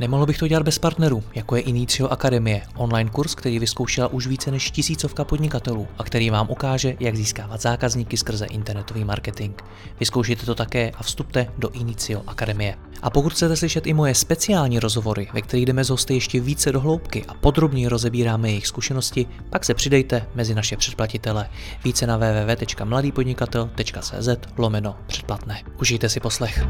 [0.00, 4.26] Nemohl bych to dělat bez partnerů, jako je Inicio Akademie, online kurz, který vyzkoušela už
[4.26, 9.54] více než tisícovka podnikatelů a který vám ukáže, jak získávat zákazníky skrze internetový marketing.
[10.00, 12.76] Vyzkoušejte to také a vstupte do Inicio Akademie.
[13.02, 16.72] A pokud chcete slyšet i moje speciální rozhovory, ve kterých jdeme z hosty ještě více
[16.72, 21.48] do hloubky a podrobně rozebíráme jejich zkušenosti, pak se přidejte mezi naše předplatitele.
[21.84, 25.62] Více na www.mladýpodnikatel.cz lomeno předplatné.
[25.80, 26.66] Užijte si poslech.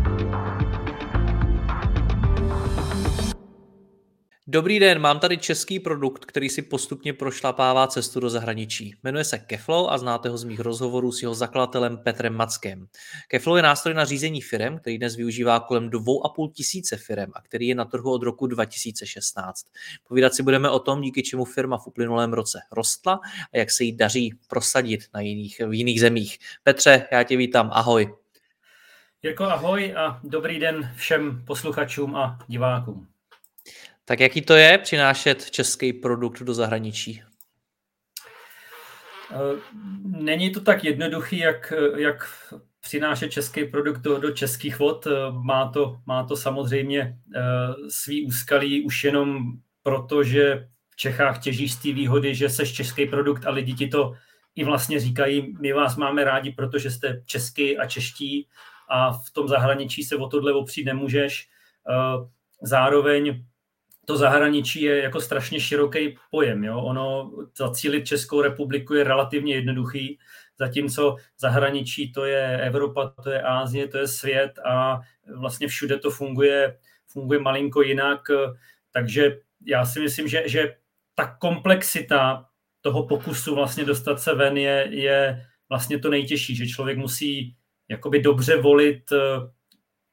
[4.48, 8.94] Dobrý den, mám tady český produkt, který si postupně prošlapává cestu do zahraničí.
[9.02, 12.86] Jmenuje se Keflow a znáte ho z mých rozhovorů s jeho zakladatelem Petrem Mackem.
[13.28, 17.68] Keflow je nástroj na řízení firem, který dnes využívá kolem 2,5 tisíce firem a který
[17.68, 19.66] je na trhu od roku 2016.
[20.08, 23.20] Povídat si budeme o tom, díky čemu firma v uplynulém roce rostla
[23.52, 26.38] a jak se jí daří prosadit na jiných, v jiných zemích.
[26.62, 28.14] Petře, já tě vítám, ahoj.
[29.22, 33.15] Jirko, ahoj a dobrý den všem posluchačům a divákům.
[34.08, 37.22] Tak jaký to je přinášet český produkt do zahraničí?
[39.30, 39.60] Eh,
[40.04, 42.28] není to tak jednoduchý, jak, jak
[42.80, 45.06] přinášet český produkt do, do českých vod.
[45.06, 47.40] Eh, má to, má to samozřejmě eh,
[47.88, 53.06] svý úskalí už jenom proto, že v Čechách těžíš z té výhody, že seš český
[53.06, 54.14] produkt a lidi ti to
[54.54, 58.48] i vlastně říkají, my vás máme rádi, protože jste český a čeští
[58.88, 61.48] a v tom zahraničí se o tohle opřít nemůžeš.
[62.62, 63.44] Zároveň
[64.06, 66.64] to zahraničí je jako strašně široký pojem.
[66.64, 66.80] Jo?
[66.80, 70.18] Ono zacílit Českou republiku je relativně jednoduchý,
[70.58, 75.00] zatímco zahraničí to je Evropa, to je Ázie, to je svět a
[75.34, 78.20] vlastně všude to funguje, funguje malinko jinak.
[78.92, 80.76] Takže já si myslím, že, že
[81.14, 82.46] ta komplexita
[82.80, 87.56] toho pokusu vlastně dostat se ven je, je vlastně to nejtěžší, že člověk musí
[87.88, 89.12] jakoby dobře volit,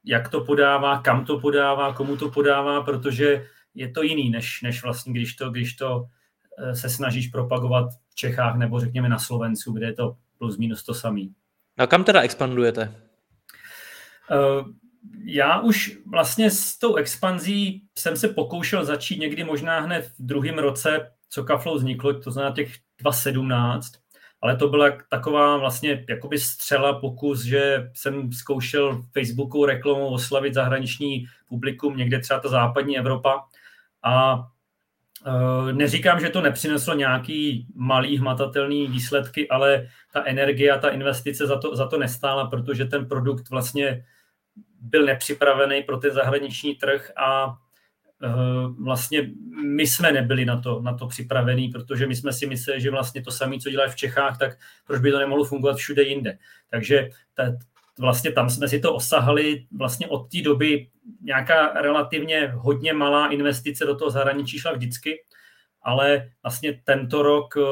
[0.04, 4.82] jak to podává, kam to podává, komu to podává, protože je to jiný, než, než
[4.82, 6.06] vlastně, když to, když to
[6.58, 10.84] eh, se snažíš propagovat v Čechách nebo řekněme na Slovensku, kde je to plus minus
[10.84, 11.34] to samý.
[11.78, 12.94] A kam teda expandujete?
[14.30, 14.68] Uh,
[15.24, 20.58] já už vlastně s tou expanzí jsem se pokoušel začít někdy možná hned v druhém
[20.58, 23.92] roce, co Kaflow vzniklo, to znamená těch 2017,
[24.42, 31.26] ale to byla taková vlastně jakoby střela pokus, že jsem zkoušel Facebooku reklamu oslavit zahraniční
[31.48, 33.44] publikum, někde třeba ta západní Evropa,
[34.04, 34.46] a
[35.26, 41.46] e, Neříkám, že to nepřineslo nějaký malý hmatatelný výsledky, ale ta energie a ta investice
[41.46, 44.04] za to, za to nestála, protože ten produkt vlastně
[44.80, 47.56] byl nepřipravený pro ten zahraniční trh a
[48.22, 48.28] e,
[48.84, 49.30] vlastně
[49.64, 53.22] my jsme nebyli na to, na to připravení, protože my jsme si mysleli, že vlastně
[53.22, 56.38] to samé, co dělají v Čechách, tak proč by to nemohlo fungovat všude jinde.
[56.70, 57.42] Takže ta,
[57.98, 60.88] vlastně tam jsme si to osahali vlastně od té doby
[61.20, 65.24] nějaká relativně hodně malá investice do toho zahraničí šla vždycky,
[65.82, 67.62] ale vlastně tento rok eh,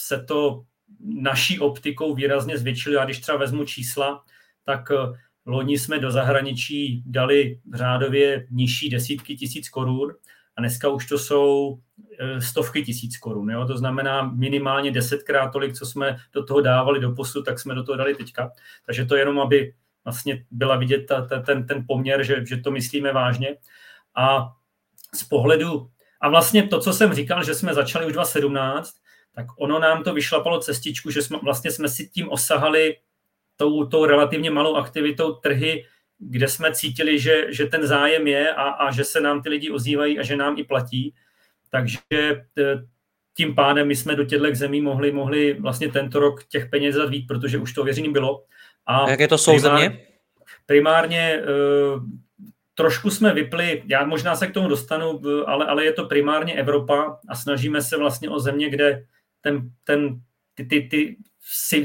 [0.00, 0.64] se to
[1.00, 2.94] naší optikou výrazně zvětšilo.
[2.94, 4.24] Já když třeba vezmu čísla,
[4.64, 10.14] tak eh, loni jsme do zahraničí dali řádově nižší desítky tisíc korun
[10.56, 11.78] a dneska už to jsou
[12.20, 13.50] eh, stovky tisíc korun.
[13.50, 13.66] Jo?
[13.66, 17.84] To znamená minimálně desetkrát tolik, co jsme do toho dávali do posud, tak jsme do
[17.84, 18.50] toho dali teďka.
[18.86, 22.70] Takže to jenom, aby vlastně byla vidět ta, ta, ten, ten poměr, že, že to
[22.70, 23.56] myslíme vážně.
[24.16, 24.52] A
[25.14, 28.94] z pohledu, a vlastně to, co jsem říkal, že jsme začali už 2017,
[29.34, 32.96] tak ono nám to vyšlapalo cestičku, že jsme, vlastně jsme si tím osahali
[33.56, 35.84] tou, tou relativně malou aktivitou trhy,
[36.30, 39.70] kde jsme cítili, že, že ten zájem je a, a že se nám ty lidi
[39.70, 41.14] ozývají a že nám i platí.
[41.70, 41.98] Takže
[43.36, 47.26] tím pádem my jsme do těchto zemí mohli, mohli vlastně tento rok těch peněz víc,
[47.26, 48.44] protože už to věření bylo.
[48.86, 50.00] A Jaké to jsou primár, země?
[50.66, 51.42] Primárně
[51.94, 52.02] uh,
[52.74, 57.18] trošku jsme vypli, já možná se k tomu dostanu, ale, ale je to primárně Evropa
[57.28, 59.04] a snažíme se vlastně o země, kde
[59.40, 60.20] ten, ten,
[60.54, 61.16] ty, ty, ty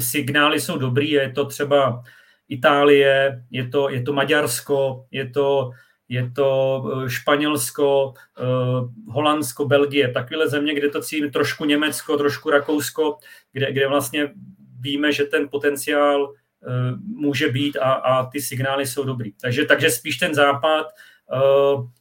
[0.02, 2.04] signály jsou dobrý, je to třeba
[2.50, 5.72] Itálie, je to, je to Maďarsko, je to,
[6.10, 12.50] je to eh, Španělsko, uh, Holandsko, Belgie, takové země, kde to cítím trošku Německo, trošku
[12.50, 13.18] Rakousko,
[13.52, 14.34] kde, kde vlastně
[14.80, 16.34] víme, že ten potenciál
[16.68, 19.32] Eh, může být a, a ty signály jsou dobrý.
[19.42, 20.88] Takže, takže spíš ten západ,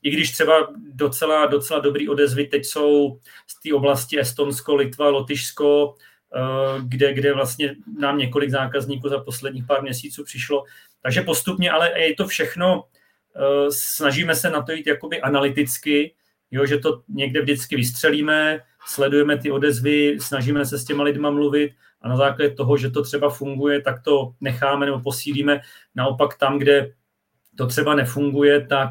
[0.03, 5.95] i když třeba docela, docela dobrý odezvy teď jsou z té oblasti Estonsko, Litva, Lotyšsko,
[6.83, 10.65] kde, kde vlastně nám několik zákazníků za posledních pár měsíců přišlo.
[11.03, 16.15] Takže postupně, ale je to všechno, uh, snažíme se na to jít jakoby analyticky,
[16.51, 21.73] jo, že to někde vždycky vystřelíme, sledujeme ty odezvy, snažíme se s těma lidma mluvit
[22.03, 25.61] a na základě toho, že to třeba funguje, tak to necháme nebo posílíme.
[25.95, 26.93] Naopak tam, kde
[27.57, 28.91] to třeba nefunguje, tak,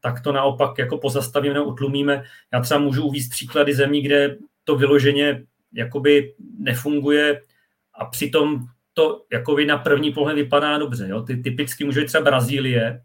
[0.00, 2.24] tak to naopak jako pozastavíme nebo utlumíme.
[2.52, 5.44] Já třeba můžu uvíct příklady zemí, kde to vyloženě
[5.74, 7.42] jakoby nefunguje
[7.94, 8.60] a přitom
[8.94, 11.08] to jakoby na první pohled vypadá dobře.
[11.08, 11.22] Jo?
[11.22, 13.02] Ty typicky může být třeba Brazílie,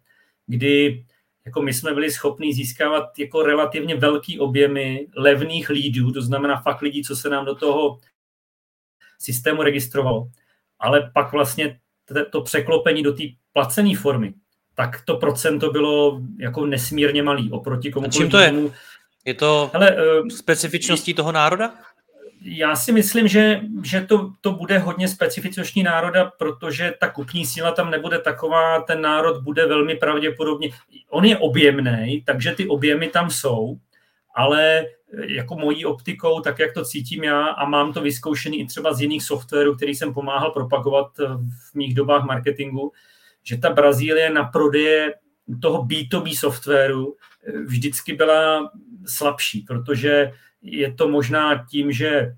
[0.48, 1.06] kdy
[1.46, 6.81] jako my jsme byli schopni získávat jako relativně velký objemy levných lídů, to znamená fakt
[6.81, 8.00] lidí, co se nám do toho
[9.20, 10.28] systému registrovalo.
[10.80, 11.80] Ale pak vlastně
[12.31, 13.24] to překlopení do té
[13.54, 14.34] placené formy,
[14.75, 18.08] tak to procento bylo jako nesmírně malý oproti komu.
[18.10, 18.54] čím to je?
[19.25, 21.74] Je to Hele, uh, specifičností toho národa?
[22.42, 27.72] Já si myslím, že, že to, to bude hodně specifičnostní národa, protože ta kupní síla
[27.72, 30.69] tam nebude taková, ten národ bude velmi pravděpodobně,
[31.10, 33.78] on je objemný, takže ty objemy tam jsou,
[34.36, 34.86] ale
[35.28, 39.01] jako mojí optikou, tak jak to cítím já a mám to vyzkoušený i třeba z
[39.01, 41.07] jiných softwarů, který jsem pomáhal propagovat
[41.72, 42.92] v mých dobách marketingu,
[43.44, 45.13] že ta Brazílie na prodeje
[45.62, 47.16] toho B2B softwaru
[47.66, 48.72] vždycky byla
[49.06, 50.31] slabší, protože
[50.62, 52.36] je to možná tím, že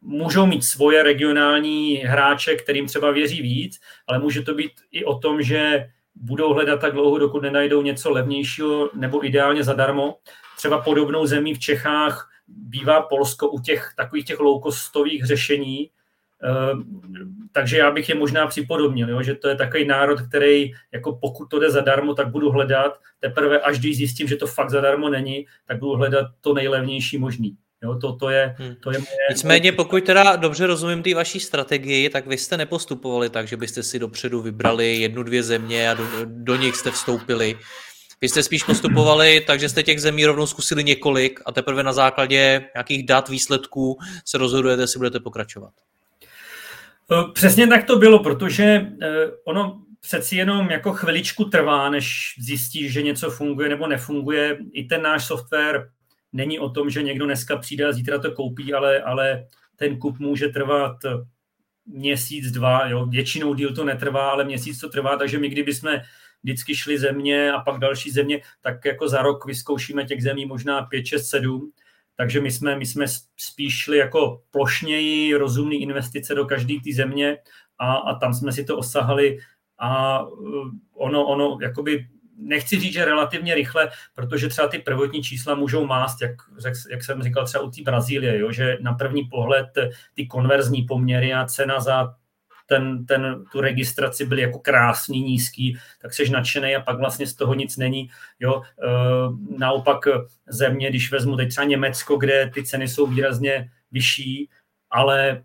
[0.00, 5.18] můžou mít svoje regionální hráče, kterým třeba věří víc, ale může to být i o
[5.18, 10.18] tom, že budou hledat tak dlouho, dokud nenajdou něco levnějšího nebo ideálně zadarmo.
[10.56, 15.90] Třeba podobnou zemí v Čechách bývá Polsko u těch takových těch loukostových řešení,
[17.52, 21.46] takže já bych je možná připodobnil, jo, že to je takový národ, který jako pokud
[21.46, 22.98] to jde zadarmo, tak budu hledat.
[23.20, 27.56] Teprve až když zjistím, že to fakt zadarmo není, tak budu hledat to nejlevnější možný.
[27.82, 28.74] Jo, to, to, je, hmm.
[28.80, 29.16] to je moje...
[29.30, 33.82] Nicméně, pokud teda dobře rozumím té vaší strategii, tak vy jste nepostupovali tak, že byste
[33.82, 37.58] si dopředu vybrali jednu, dvě země a do, do nich jste vstoupili.
[38.20, 41.92] Vy jste spíš postupovali tak, že jste těch zemí rovnou zkusili několik a teprve na
[41.92, 45.72] základě nějakých dat, výsledků se rozhodujete, jestli budete pokračovat.
[47.12, 52.92] Eh, přesně tak to bylo, protože eh, ono přeci jenom jako chviličku trvá, než zjistíš,
[52.92, 54.58] že něco funguje nebo nefunguje.
[54.72, 55.90] I ten náš software
[56.32, 60.18] není o tom, že někdo dneska přijde a zítra to koupí, ale, ale ten kup
[60.18, 60.96] může trvat
[61.86, 62.88] měsíc, dva.
[62.88, 63.06] Jo.
[63.06, 66.02] Většinou díl to netrvá, ale měsíc to trvá, takže my kdyby jsme
[66.42, 70.82] vždycky šli země a pak další země, tak jako za rok vyzkoušíme těch zemí možná
[70.82, 71.72] 5, 6, 7
[72.16, 77.38] takže my jsme, my jsme spíš šli jako plošněji rozumné investice do každé té země
[77.78, 79.38] a, a tam jsme si to osahali
[79.78, 82.06] a uh, ono, ono jakoby
[82.38, 86.32] nechci říct, že relativně rychle, protože třeba ty prvotní čísla můžou mást, jak,
[86.90, 89.66] jak jsem říkal třeba u té Brazílie, jo, že na první pohled
[90.14, 92.14] ty konverzní poměry a cena za
[92.66, 97.34] ten, ten, tu registraci byl jako krásný, nízký, tak jsi nadšený a pak vlastně z
[97.34, 98.08] toho nic není.
[98.40, 98.62] Jo?
[98.62, 98.88] E,
[99.58, 99.98] naopak
[100.48, 104.50] země, když vezmu teď třeba Německo, kde ty ceny jsou výrazně vyšší,
[104.90, 105.42] ale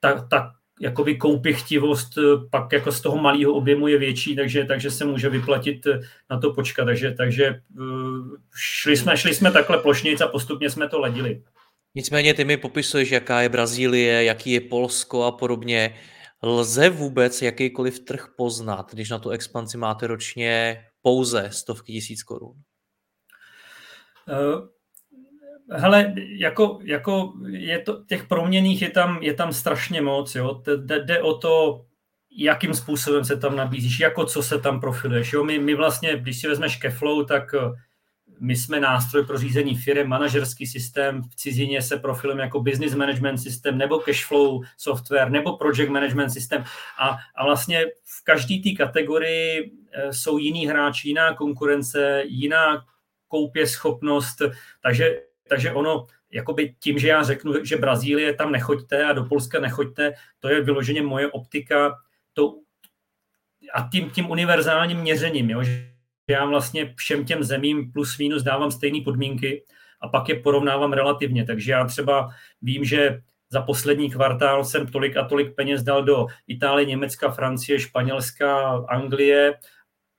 [0.00, 2.18] ta, ta jakoby koupěchtivost
[2.50, 5.86] pak jako z toho malého objemu je větší, takže, takže se může vyplatit
[6.30, 6.84] na to počkat.
[6.84, 7.60] Takže, takže e,
[8.54, 11.42] šli, jsme, šli jsme takhle plošnějc a postupně jsme to ledili.
[11.94, 15.94] Nicméně ty mi popisuješ, jaká je Brazílie, jaký je Polsko a podobně.
[16.42, 22.54] Lze vůbec jakýkoliv trh poznat, když na tu expanzi máte ročně pouze stovky tisíc korun?
[24.28, 24.68] Uh,
[25.70, 30.62] hele, jako, jako je to, těch proměných je tam, je tam strašně moc, jo.
[30.76, 31.84] Jde o to,
[32.36, 35.32] jakým způsobem se tam nabízíš, jako co se tam profiluješ.
[35.32, 35.44] Jo?
[35.44, 37.54] My, my vlastně, když si vezmeš Keflow, tak
[38.42, 43.38] my jsme nástroj pro řízení firm, manažerský systém, v cizině se profilem jako business management
[43.38, 46.64] systém, nebo cashflow software, nebo project management systém.
[46.98, 52.84] A, a vlastně v každé té kategorii eh, jsou jiní hráči, jiná konkurence, jiná
[53.28, 54.42] koupě schopnost,
[54.82, 59.60] takže, takže ono, jakoby tím, že já řeknu, že Brazílie tam nechoďte a do Polska
[59.60, 61.98] nechoďte, to je vyloženě moje optika
[62.32, 62.54] to,
[63.74, 65.91] a tím, tím univerzálním měřením, jo, že
[66.32, 69.64] já vlastně všem těm zemím plus minus dávám stejné podmínky
[70.00, 71.44] a pak je porovnávám relativně.
[71.44, 72.28] Takže já třeba
[72.62, 73.20] vím, že
[73.50, 79.54] za poslední kvartál jsem tolik a tolik peněz dal do Itálie, Německa, Francie, Španělska, Anglie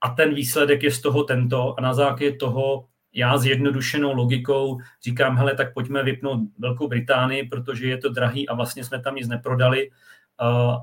[0.02, 4.80] a ten výsledek je z toho tento a na základě toho já s jednodušenou logikou
[5.04, 9.16] říkám, hele, tak pojďme vypnout Velkou Británii, protože je to drahý a vlastně jsme tam
[9.16, 9.90] nic neprodali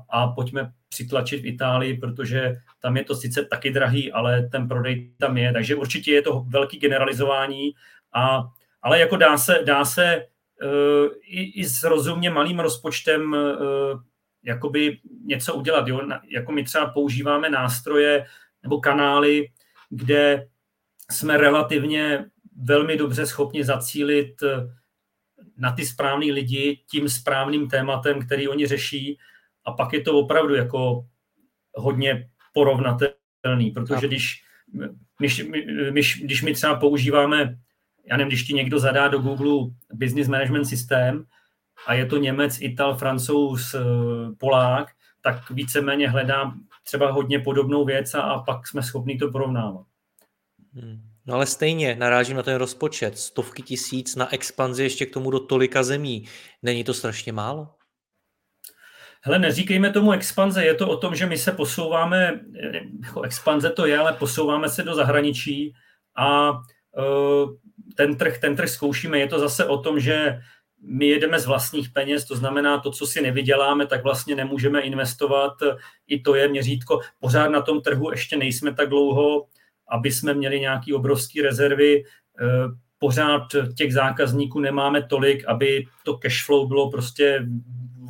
[0.09, 5.11] a pojďme přitlačit v Itálii, protože tam je to sice taky drahý, ale ten prodej
[5.17, 7.71] tam je, takže určitě je to velký generalizování,
[8.13, 8.43] a,
[8.81, 10.25] ale jako dá se, dá se
[10.63, 14.01] uh, i, i s rozumně malým rozpočtem uh,
[14.43, 15.87] jakoby něco udělat.
[15.87, 16.01] Jo?
[16.29, 18.25] Jako my třeba používáme nástroje
[18.63, 19.47] nebo kanály,
[19.89, 20.47] kde
[21.11, 24.43] jsme relativně velmi dobře schopni zacílit
[25.57, 29.17] na ty správný lidi tím správným tématem, který oni řeší
[29.65, 31.05] a pak je to opravdu jako
[31.75, 34.43] hodně porovnatelný, protože když,
[35.19, 35.43] když,
[35.91, 37.57] když, když my třeba používáme,
[38.05, 41.25] já nevím, když ti někdo zadá do Google Business Management System
[41.87, 43.75] a je to Němec, Ital, Francouz,
[44.37, 44.87] Polák,
[45.21, 49.85] tak víceméně hledám třeba hodně podobnou věc a, a pak jsme schopni to porovnávat.
[50.73, 51.01] Hmm.
[51.25, 53.17] No ale stejně narážím na ten rozpočet.
[53.17, 56.27] Stovky tisíc na expanzi ještě k tomu do tolika zemí.
[56.61, 57.69] Není to strašně málo?
[59.23, 62.39] Hele, neříkejme tomu expanze, je to o tom, že my se posouváme,
[63.05, 65.73] jako expanze to je, ale posouváme se do zahraničí
[66.15, 67.55] a uh,
[67.95, 69.19] ten trh, ten trh zkoušíme.
[69.19, 70.41] Je to zase o tom, že
[70.83, 75.53] my jedeme z vlastních peněz, to znamená to, co si nevyděláme, tak vlastně nemůžeme investovat.
[76.07, 76.99] I to je měřítko.
[77.19, 79.45] Pořád na tom trhu ještě nejsme tak dlouho,
[79.87, 82.03] aby jsme měli nějaké obrovské rezervy.
[82.41, 82.45] Eh,
[82.99, 83.43] pořád
[83.77, 87.45] těch zákazníků nemáme tolik, aby to cash flow bylo prostě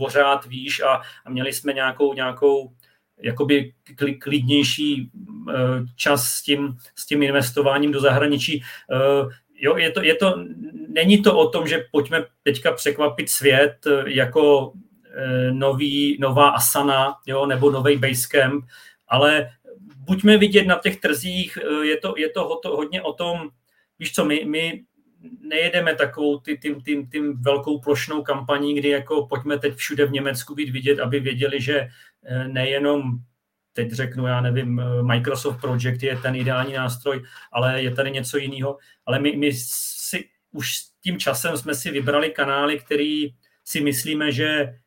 [0.02, 2.74] pořád výš a, a měli jsme nějakou, nějakou
[3.22, 3.74] jakoby
[4.22, 5.12] klidnější
[5.50, 5.54] eh,
[5.96, 8.64] čas s tím, s tím investováním do zahraničí.
[8.92, 10.46] Eh, jo, je to, je to,
[10.90, 14.74] není to o tom, že pojďme teďka překvapit svět jako
[15.52, 18.66] nový, nová Asana jo, nebo nový Basecamp,
[19.08, 19.52] ale
[20.12, 23.50] buďme vidět na těch trzích, eh, je to, je to hodně o tom,
[24.00, 24.84] víš co, my, my
[25.42, 30.12] nejedeme takovou ty, tím, tím, tím velkou plošnou kampaní, kdy jako pojďme teď všude v
[30.12, 31.88] Německu být vidět, aby věděli, že
[32.26, 33.04] eh, nejenom
[33.74, 38.38] teď řeknu, já nevím, eh, Microsoft Project je ten ideální nástroj, ale je tady něco
[38.38, 38.78] jiného.
[39.06, 43.34] Ale my, my si už s tím časem jsme si vybrali kanály, který
[43.66, 44.80] si myslíme, že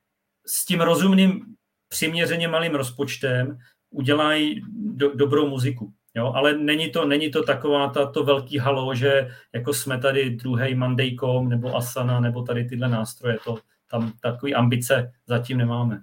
[0.47, 1.45] s tím rozumným
[1.89, 3.59] přiměřeně malým rozpočtem
[3.91, 5.93] udělají do, dobrou muziku.
[6.17, 10.31] Jo, ale není to, není to taková ta, to velký halo, že jako jsme tady
[10.31, 13.59] druhý Monday.com nebo Asana nebo tady tyhle nástroje, to
[13.91, 16.03] tam takový ambice zatím nemáme.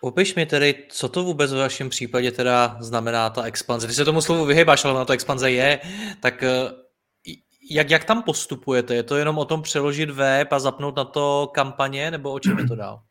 [0.00, 3.86] Popiš mi tedy, co to vůbec v vašem případě teda znamená ta expanze.
[3.86, 5.80] Ty se tomu slovu vyhybáš, ale na to expanze je,
[6.20, 6.70] tak eh,
[7.70, 8.94] jak, jak tam postupujete?
[8.94, 12.58] Je to jenom o tom přeložit web a zapnout na to kampaně, nebo o čem
[12.58, 13.02] je to dál?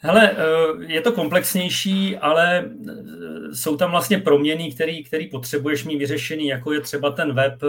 [0.00, 5.98] Hele, eh, je to komplexnější, ale eh, jsou tam vlastně proměny, který, který potřebuješ mít
[5.98, 7.62] vyřešený, jako je třeba ten web.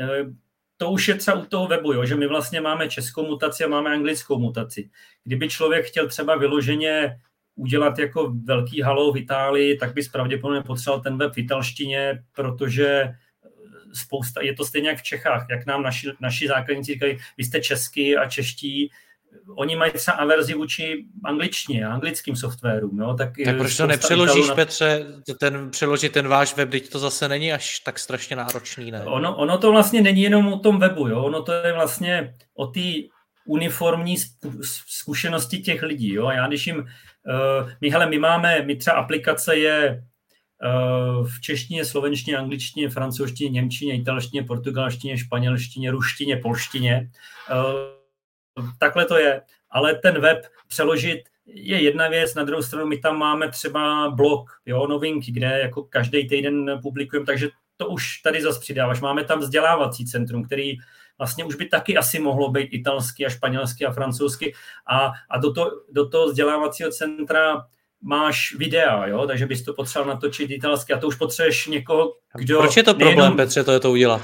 [0.00, 0.24] Eh,
[0.76, 3.68] to už je třeba u toho webu, jo, že my vlastně máme českou mutaci a
[3.68, 4.90] máme anglickou mutaci.
[5.24, 7.20] Kdyby člověk chtěl třeba vyloženě
[7.54, 13.14] udělat jako velký halo v Itálii, tak by pravděpodobně potřeboval ten web v italštině, protože
[13.92, 17.60] spousta, je to stejně jak v Čechách, jak nám naši, naši zákazníci říkají, vy jste
[17.60, 18.90] český a čeští,
[19.56, 23.00] oni mají třeba averzi vůči angličtině, anglickým softwarům.
[23.00, 23.14] Jo?
[23.14, 24.54] Tak, tak proč to nepřeložíš, na...
[24.54, 25.06] Petře,
[25.40, 29.04] ten, přeložit ten váš web, teď to zase není až tak strašně náročný, ne?
[29.04, 31.22] Ono, ono to vlastně není jenom o tom webu, jo?
[31.22, 32.80] ono to je vlastně o té
[33.46, 34.16] uniformní
[34.88, 36.12] zkušenosti těch lidí.
[36.12, 36.30] Jo?
[36.30, 40.04] Já když jim, uh, my, hele, my máme, my třeba aplikace je
[40.64, 47.10] uh, v češtině, slovenštině, angličtině, francouzštině, němčině, italštině, portugalštině, španělštině, ruštině, polštině.
[47.50, 48.03] Uh,
[48.78, 49.42] takhle to je.
[49.70, 54.50] Ale ten web přeložit je jedna věc, na druhou stranu my tam máme třeba blog,
[54.66, 59.00] jo, novinky, kde jako každý týden publikujeme, takže to už tady zase přidáváš.
[59.00, 60.76] Máme tam vzdělávací centrum, který
[61.18, 64.54] vlastně už by taky asi mohlo být italsky a španělsky a francouzsky
[64.86, 67.66] a, a do, to, do toho vzdělávacího centra
[68.02, 72.58] máš videa, jo, takže bys to potřeboval natočit italsky a to už potřebuješ někoho, kdo...
[72.58, 73.36] Proč je to problém, nejenom...
[73.36, 74.22] Petře, to je to udělat?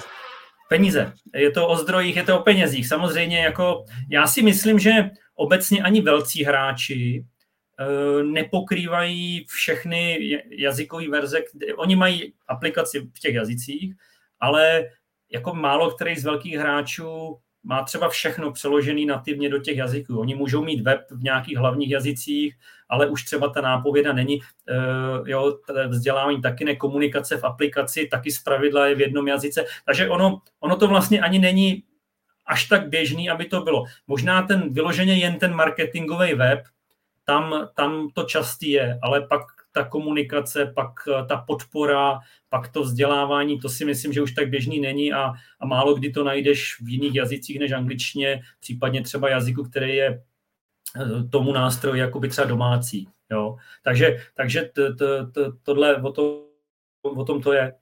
[0.70, 1.12] Peníze.
[1.34, 2.88] Je to o zdrojích, je to o penězích.
[2.88, 10.18] Samozřejmě jako já si myslím, že obecně ani velcí hráči eh, nepokrývají všechny
[10.50, 11.38] jazykové verze.
[11.76, 13.94] Oni mají aplikaci v těch jazycích,
[14.40, 14.84] ale
[15.32, 20.20] jako málo který z velkých hráčů má třeba všechno přeložený nativně do těch jazyků.
[20.20, 22.56] Oni můžou mít web v nějakých hlavních jazycích,
[22.88, 24.40] ale už třeba ta nápověda není.
[24.40, 24.40] E,
[25.30, 29.64] jo, vzdělávání taky ne, komunikace v aplikaci taky zpravidla je v jednom jazyce.
[29.86, 31.82] Takže ono, ono to vlastně ani není
[32.46, 33.84] až tak běžný, aby to bylo.
[34.06, 36.60] Možná ten vyloženě jen ten marketingový web,
[37.24, 42.82] tam, tam to častý je, ale pak ta komunikace, pak eh, ta podpora, pak to
[42.82, 46.80] vzdělávání, to si myslím, že už tak běžný není a, a málo kdy to najdeš
[46.80, 50.22] v jiných jazycích než angličtině, případně třeba jazyku, který je
[50.96, 53.08] eh, tomu nástroji jakoby třeba domácí.
[53.30, 53.56] Jo?
[53.82, 56.46] Takže, takže t, t, t, tohle o, to,
[57.02, 57.74] o tom to je.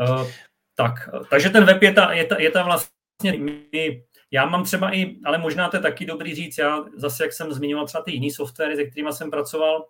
[0.00, 0.28] Uh,
[0.74, 3.32] tak, takže ten web je ta, je ta, je ta vlastně,
[3.72, 7.32] my, já mám třeba i, ale možná to je taky dobrý říct, já zase, jak
[7.32, 9.86] jsem zmiňoval třeba ty jiný softwary, se kterými jsem pracoval,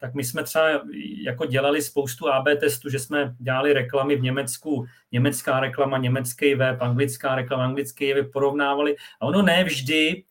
[0.00, 0.82] tak my jsme třeba
[1.24, 6.82] jako dělali spoustu AB testů, že jsme dělali reklamy v Německu, německá reklama, německý web,
[6.82, 8.96] anglická reklama, anglický web, porovnávali.
[9.20, 10.24] A ono ne vždy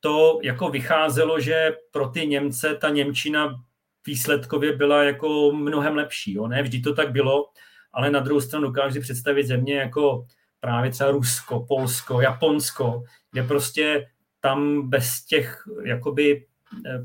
[0.00, 3.60] to jako vycházelo, že pro ty Němce ta Němčina
[4.06, 6.34] výsledkově byla jako mnohem lepší.
[6.34, 6.46] Jo?
[6.46, 7.48] Ne vždy to tak bylo,
[7.92, 10.26] ale na druhou stranu dokážu představit země jako
[10.60, 14.06] právě třeba Rusko, Polsko, Japonsko, kde prostě
[14.40, 16.46] tam bez těch jakoby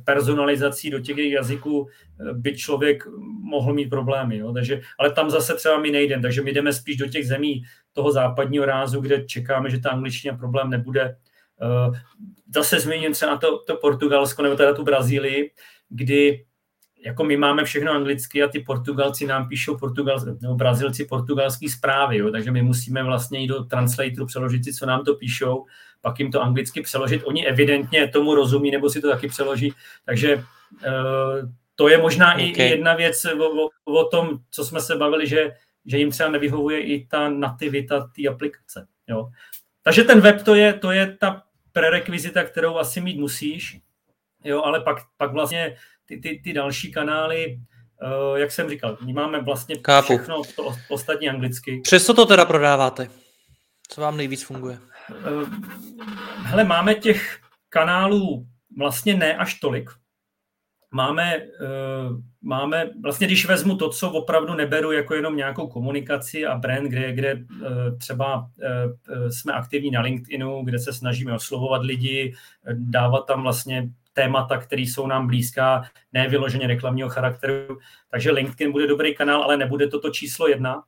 [0.03, 3.03] personalizací do těch jazyků eh, by člověk
[3.41, 4.37] mohl mít problémy.
[4.37, 4.53] Jo?
[4.53, 8.11] Takže, ale tam zase třeba my nejdeme, takže my jdeme spíš do těch zemí toho
[8.11, 11.15] západního rázu, kde čekáme, že ta angličtina problém nebude.
[11.61, 11.99] Eh,
[12.55, 15.51] zase zmíním třeba to, to Portugalsko nebo teda tu Brazílii,
[15.89, 16.45] kdy
[17.05, 22.17] jako my máme všechno anglicky a ty Portugalci nám píšou Portugal, nebo Brazilci portugalský zprávy,
[22.17, 25.65] jo, takže my musíme vlastně jít do translatoru, přeložit si, co nám to píšou,
[26.01, 27.21] pak jim to anglicky přeložit.
[27.25, 29.73] Oni evidentně tomu rozumí, nebo si to taky přeloží,
[30.05, 32.45] takže uh, to je možná okay.
[32.45, 35.51] i jedna věc o, o, o tom, co jsme se bavili, že,
[35.85, 38.87] že jim třeba nevyhovuje i ta nativita té aplikace.
[39.07, 39.29] Jo.
[39.83, 43.79] Takže ten web to je, to je ta prerekvizita, kterou asi mít musíš,
[44.43, 45.75] jo, ale pak, pak vlastně
[46.05, 47.59] ty, ty, ty další kanály,
[48.03, 50.17] uh, jak jsem říkal, my máme vlastně Kápu.
[50.17, 51.81] všechno to ostatní anglicky.
[51.83, 53.07] Přesto to teda prodáváte?
[53.87, 54.79] Co vám nejvíc funguje?
[55.09, 55.49] Uh,
[56.43, 57.39] hele, máme těch
[57.69, 58.47] kanálů
[58.77, 59.89] vlastně ne až tolik.
[60.91, 66.57] Máme, uh, máme, vlastně když vezmu to, co opravdu neberu jako jenom nějakou komunikaci a
[66.57, 68.49] brand, kde, kde uh, třeba
[69.29, 72.33] jsme aktivní na LinkedInu, kde se snažíme oslovovat lidi,
[72.73, 77.77] dávat tam vlastně témata, které jsou nám blízká, ne vyloženě reklamního charakteru.
[78.11, 80.83] Takže LinkedIn bude dobrý kanál, ale nebude toto číslo jedna.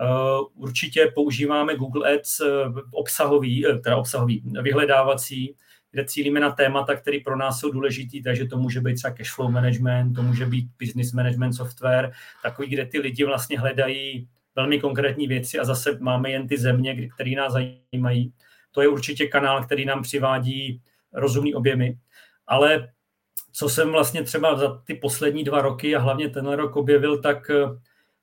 [0.00, 2.46] Eh, určitě používáme Google Ads eh,
[2.92, 5.54] obsahový, eh, teda obsahový, vyhledávací,
[5.90, 9.50] kde cílíme na témata, které pro nás jsou důležitý, takže to může být třeba cashflow
[9.50, 12.12] management, to může být business management software,
[12.42, 17.08] takový, kde ty lidi vlastně hledají velmi konkrétní věci a zase máme jen ty země,
[17.08, 18.32] které nás zajímají.
[18.72, 20.80] To je určitě kanál, který nám přivádí
[21.12, 21.98] rozumný objemy
[22.46, 22.92] ale
[23.52, 27.50] co jsem vlastně třeba za ty poslední dva roky a hlavně tenhle rok objevil, tak,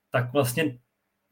[0.09, 0.77] tak vlastně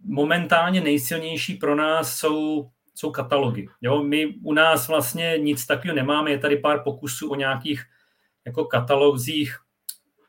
[0.03, 3.67] momentálně nejsilnější pro nás jsou, jsou katalogy.
[3.81, 7.83] Jo, my u nás vlastně nic takového nemáme, je tady pár pokusů o nějakých
[8.45, 9.57] jako katalogzích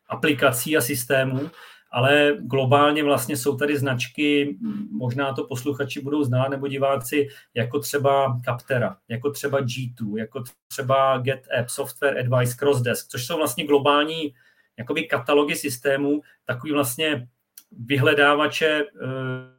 [0.08, 1.50] aplikací a systémů,
[1.90, 4.58] ale globálně vlastně jsou tady značky,
[4.90, 11.18] možná to posluchači budou znát nebo diváci, jako třeba Captera, jako třeba G2, jako třeba
[11.18, 14.34] GetApp, Software Advice, Crossdesk, což jsou vlastně globální
[14.78, 17.28] jakoby katalogy systémů, takový vlastně
[17.70, 19.51] vyhledávače eh,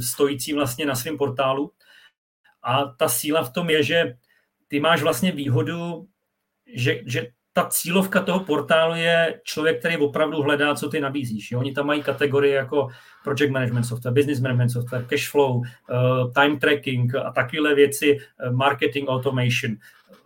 [0.00, 1.72] stojící vlastně na svém portálu.
[2.62, 4.16] A ta síla v tom je, že
[4.68, 6.06] ty máš vlastně výhodu,
[6.74, 11.50] že, že ta cílovka toho portálu je člověk, který opravdu hledá, co ty nabízíš.
[11.50, 11.58] Jo?
[11.58, 12.88] Oni tam mají kategorie jako
[13.24, 18.52] project management software, business management software, cash flow, uh, time tracking a takové věci, uh,
[18.52, 19.76] marketing automation.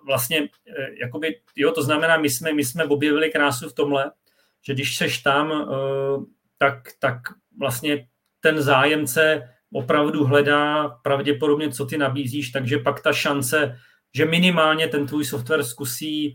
[0.07, 0.49] Vlastně,
[1.01, 4.11] jakoby, jo, to znamená, my jsme, my jsme objevili krásu v tomhle,
[4.63, 5.69] že když seš tam,
[6.59, 7.17] tak, tak
[7.59, 8.07] vlastně
[8.43, 13.79] ten zájemce opravdu hledá pravděpodobně, co ty nabízíš, takže pak ta šance,
[14.15, 16.35] že minimálně ten tvůj software zkusí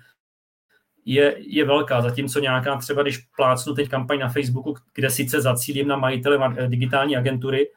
[1.06, 2.02] je, je velká.
[2.02, 7.18] Zatímco nějaká třeba, když plácnu teď kampaň na Facebooku, kde sice zacílím na majitele digitální
[7.18, 7.72] agentury,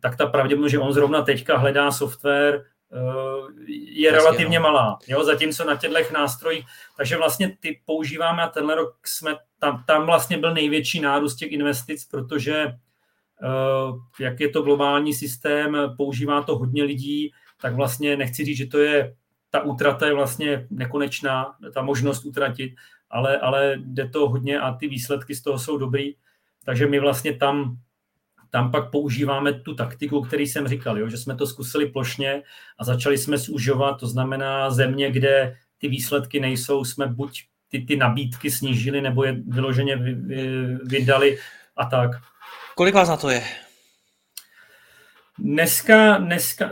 [0.00, 2.98] tak ta pravděpodobnost, že on zrovna teďka hledá software, eh,
[3.68, 4.62] je Jasně, relativně no.
[4.62, 4.98] malá.
[5.08, 5.24] Jo?
[5.24, 6.64] Zatímco na těchto nástrojích,
[6.96, 11.52] takže vlastně ty používáme a tenhle rok jsme, tam, tam vlastně byl největší nárůst těch
[11.52, 12.66] investic, protože
[14.20, 18.78] jak je to globální systém, používá to hodně lidí, tak vlastně nechci říct, že to
[18.78, 19.14] je
[19.50, 22.74] ta útrata je vlastně nekonečná, ta možnost utratit,
[23.10, 26.14] ale, ale jde to hodně a ty výsledky z toho jsou dobrý.
[26.64, 27.78] Takže my vlastně tam,
[28.50, 32.42] tam pak používáme tu taktiku, který jsem říkal, jo, že jsme to zkusili plošně
[32.78, 37.96] a začali jsme zužovat, to znamená země, kde ty výsledky nejsou, jsme buď ty, ty
[37.96, 40.48] nabídky snížili, nebo je vyloženě vy, vy,
[40.84, 41.38] vydali
[41.76, 42.10] a tak.
[42.78, 43.44] Kolik vás na to je?
[45.38, 46.70] Dneska, dneska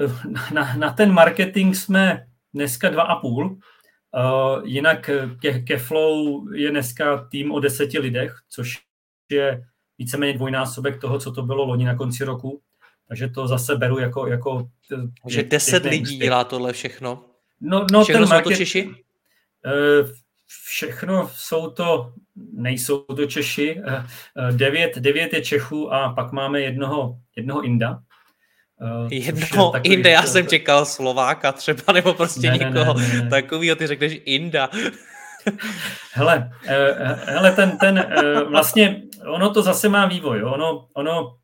[0.52, 3.46] na, na ten marketing jsme dneska dva a půl.
[3.46, 8.78] Uh, jinak ke, ke Flow je dneska tým o deseti lidech, což
[9.30, 9.64] je
[9.98, 12.60] víceméně dvojnásobek toho, co to bylo loni na konci roku.
[13.08, 14.26] Takže to zase beru jako...
[14.26, 14.68] jako
[15.26, 17.24] že deset lidí dělá tohle všechno?
[17.60, 18.86] No, no všechno ten market, jsou to Češi?
[18.86, 18.94] Uh,
[20.64, 22.12] všechno jsou to,
[22.52, 23.82] nejsou to Češi.
[23.86, 27.98] Uh, devět, devět je Čechů a pak máme jednoho, jednoho Inda.
[28.80, 33.30] Uh, Jedno Inda, já jsem čekal Slováka třeba, nebo prostě ne, někoho ne, ne, ne.
[33.30, 34.68] takovýho, ty řekneš Inda.
[36.12, 36.50] hele,
[37.24, 38.06] hele, ten, ten
[38.50, 40.52] vlastně, ono to zase má vývoj, jo?
[40.52, 41.36] ono, ono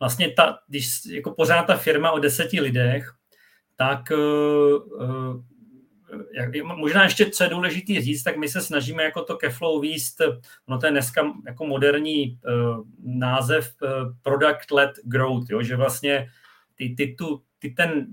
[0.00, 3.12] vlastně ta, když jako pořád ta firma o deseti lidech,
[3.76, 4.00] tak
[6.34, 10.20] jak, možná ještě, co je důležité říct, tak my se snažíme jako to Keflow výst,
[10.68, 13.88] no to je dneska jako moderní uh, název uh,
[14.22, 16.28] Product-led Growth, jo, že vlastně
[16.74, 18.06] ty, ty, tu, ty ten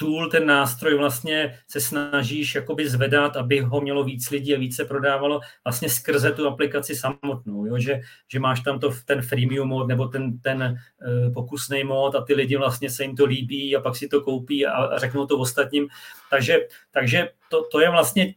[0.00, 4.84] tool, ten nástroj vlastně se snažíš jakoby zvedat, aby ho mělo víc lidí a více
[4.84, 7.78] prodávalo vlastně skrze tu aplikaci samotnou, jo?
[7.78, 12.22] Že, že máš tam to, ten freemium mod nebo ten, ten uh, pokusný mod a
[12.22, 15.26] ty lidi vlastně se jim to líbí a pak si to koupí a, a řeknou
[15.26, 15.88] to ostatním.
[16.30, 16.58] Takže,
[16.90, 18.34] takže to, to je vlastně,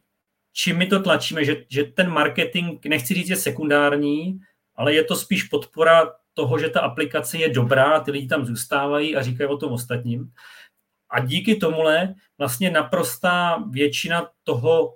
[0.53, 4.39] čím my to tlačíme, že, že ten marketing, nechci říct, je sekundární,
[4.75, 9.15] ale je to spíš podpora toho, že ta aplikace je dobrá, ty lidi tam zůstávají
[9.15, 10.31] a říkají o tom ostatním.
[11.11, 14.95] A díky tomuhle vlastně naprostá většina toho,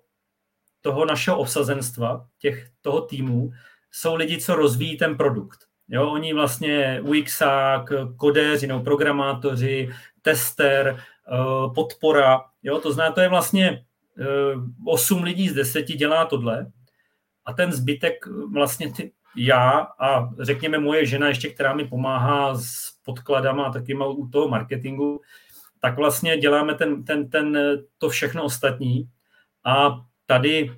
[0.81, 3.51] toho našeho obsazenstva, těch, toho týmu,
[3.91, 5.59] jsou lidi, co rozvíjí ten produkt.
[5.87, 9.89] Jo, oni vlastně UXák, kodéři nebo programátoři,
[10.21, 13.85] tester, eh, podpora, jo, to znamená, to je vlastně
[14.85, 16.71] 8 eh, lidí z 10 dělá tohle
[17.45, 22.91] a ten zbytek vlastně ty, já a řekněme moje žena ještě, která mi pomáhá s
[23.05, 25.21] podkladama a taky u toho marketingu,
[25.79, 27.57] tak vlastně děláme ten, ten, ten,
[27.97, 29.09] to všechno ostatní.
[29.65, 30.71] A tady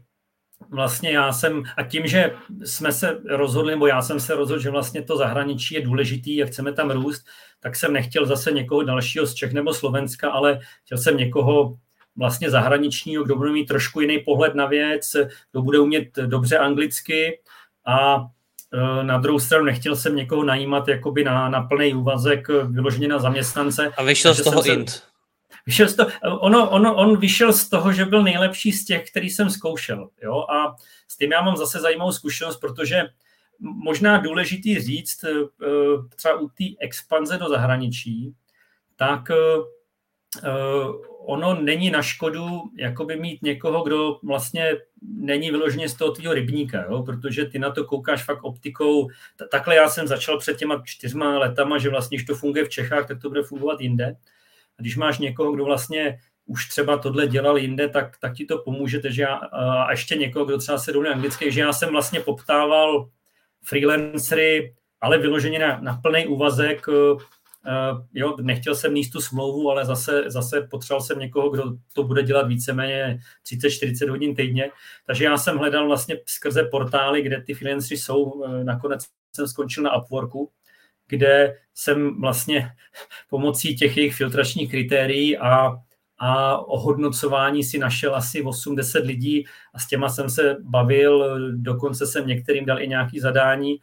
[0.70, 4.70] vlastně já jsem, a tím, že jsme se rozhodli, nebo já jsem se rozhodl, že
[4.70, 7.26] vlastně to zahraničí je důležitý a chceme tam růst,
[7.60, 11.78] tak jsem nechtěl zase někoho dalšího z Čech nebo Slovenska, ale chtěl jsem někoho
[12.16, 15.16] vlastně zahraničního, kdo bude mít trošku jiný pohled na věc,
[15.52, 17.42] kdo bude umět dobře anglicky
[17.86, 18.28] a
[19.02, 23.20] na druhou stranu nechtěl jsem někoho najímat jakoby na, na plný úvazek, eh, vyloženě na
[23.20, 23.92] zaměstnance.
[23.98, 25.04] A vyšel z toho se, int.
[25.66, 29.30] Vyšel z toho, ono, ono, on vyšel z toho, že byl nejlepší z těch, který
[29.30, 30.10] jsem zkoušel.
[30.24, 30.46] Jo?
[30.50, 30.76] A
[31.08, 33.04] s tím já mám zase zajímavou zkušenost, protože
[33.60, 35.30] možná důležitý říct, eh,
[36.16, 38.34] třeba u té expanze do zahraničí,
[38.96, 39.32] tak
[41.26, 42.48] ono není na škodu
[42.78, 44.72] jakoby mít někoho, kdo vlastně
[45.02, 47.04] není vyloženě z toho tvýho rybníka, jo?
[47.04, 49.10] protože ty na to koukáš fakt optikou.
[49.52, 53.08] Takhle já jsem začal před těma čtyřma letama, že vlastně, když to funguje v Čechách,
[53.08, 54.16] tak to bude fungovat jinde.
[54.80, 58.58] A když máš někoho, kdo vlastně už třeba tohle dělal jinde, tak, tak ti to
[58.58, 59.00] pomůže.
[59.00, 63.10] Takže já, a ještě někoho, kdo třeba se domluví anglicky, že já jsem vlastně poptával
[63.64, 67.22] freelancery, ale vyloženě na, na plný úvazek Uh,
[68.14, 72.24] jo, nechtěl jsem míst tu smlouvu, ale zase, zase potřeboval jsem někoho, kdo to bude
[72.24, 73.20] dělat víceméně
[73.54, 74.70] 30-40 hodin týdně.
[75.06, 78.24] Takže já jsem hledal vlastně skrze portály, kde ty freelanceri jsou.
[78.24, 80.52] Uh, nakonec jsem skončil na Upworku,
[81.08, 82.70] kde jsem vlastně
[83.30, 85.78] pomocí těch jejich filtračních kritérií a,
[86.18, 92.28] a ohodnocování si našel asi 80 lidí a s těma jsem se bavil, dokonce jsem
[92.28, 93.78] některým dal i nějaké zadání.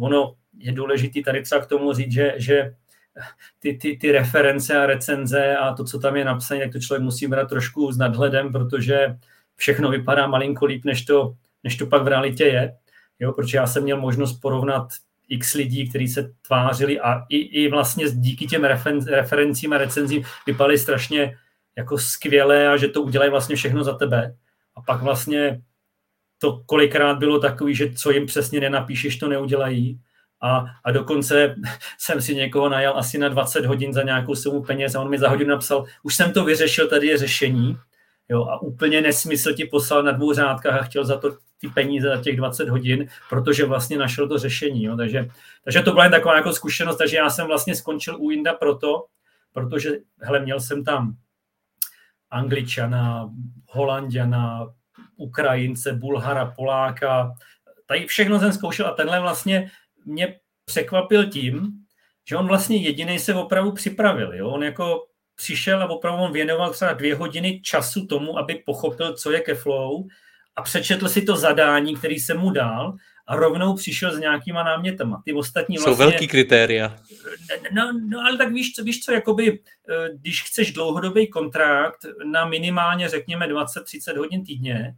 [0.00, 2.74] Ono je důležité tady třeba k tomu říct, že, že
[3.58, 7.02] ty, ty, ty reference a recenze a to, co tam je napsané, tak to člověk
[7.02, 9.16] musí brát trošku s nadhledem, protože
[9.56, 12.76] všechno vypadá malinko líp, než to, než to pak v realitě je.
[13.20, 14.88] Jo, protože já jsem měl možnost porovnat
[15.28, 20.22] x lidí, kteří se tvářili a i, i vlastně díky těm referen, referencím a recenzím
[20.46, 21.36] vypadaly strašně
[21.76, 24.36] jako skvělé a že to udělají vlastně všechno za tebe.
[24.76, 25.62] A pak vlastně
[26.38, 30.00] to kolikrát bylo takový, že co jim přesně nenapíšeš, to neudělají.
[30.40, 31.54] A, a dokonce
[31.98, 35.18] jsem si někoho najal asi na 20 hodin za nějakou sumu peněz a on mi
[35.18, 37.78] za hodinu napsal, už jsem to vyřešil, tady je řešení.
[38.28, 42.08] Jo, a úplně nesmysl ti poslal na dvou řádkách a chtěl za to ty peníze
[42.08, 44.84] za těch 20 hodin, protože vlastně našel to řešení.
[44.84, 44.96] Jo.
[44.96, 45.28] Takže,
[45.64, 49.04] takže to byla jen taková jako zkušenost, takže já jsem vlastně skončil u Inda proto,
[49.52, 51.16] protože hele, měl jsem tam
[52.30, 53.30] Angličana,
[53.68, 54.66] Holanděna,
[55.16, 57.32] Ukrajince, Bulhara, Poláka,
[57.86, 59.70] tady všechno jsem zkoušel a tenhle vlastně
[60.06, 61.72] mě překvapil tím,
[62.28, 64.34] že on vlastně jediný se opravdu připravil.
[64.34, 64.50] Jo?
[64.50, 69.30] On jako přišel a opravdu on věnoval třeba dvě hodiny času tomu, aby pochopil, co
[69.30, 70.04] je ke flow
[70.56, 75.22] a přečetl si to zadání, který se mu dal a rovnou přišel s nějakýma námětama.
[75.24, 75.92] Ty ostatní vlastně...
[75.92, 76.96] Jsou velký kritéria.
[77.72, 82.44] No, no ale tak víš co, víš co, jakoby, eh, když chceš dlouhodobý kontrakt na
[82.44, 84.94] minimálně, řekněme, 20-30 hodin týdně,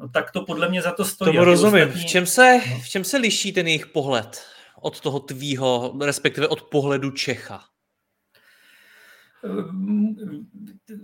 [0.00, 1.32] no, tak to podle mě za to stojí.
[1.32, 1.82] Tomu rozumím.
[1.82, 2.02] Ostatní...
[2.02, 4.42] V, čem se, v čem se liší ten jejich pohled
[4.80, 7.64] od toho tvýho, respektive od pohledu Čecha?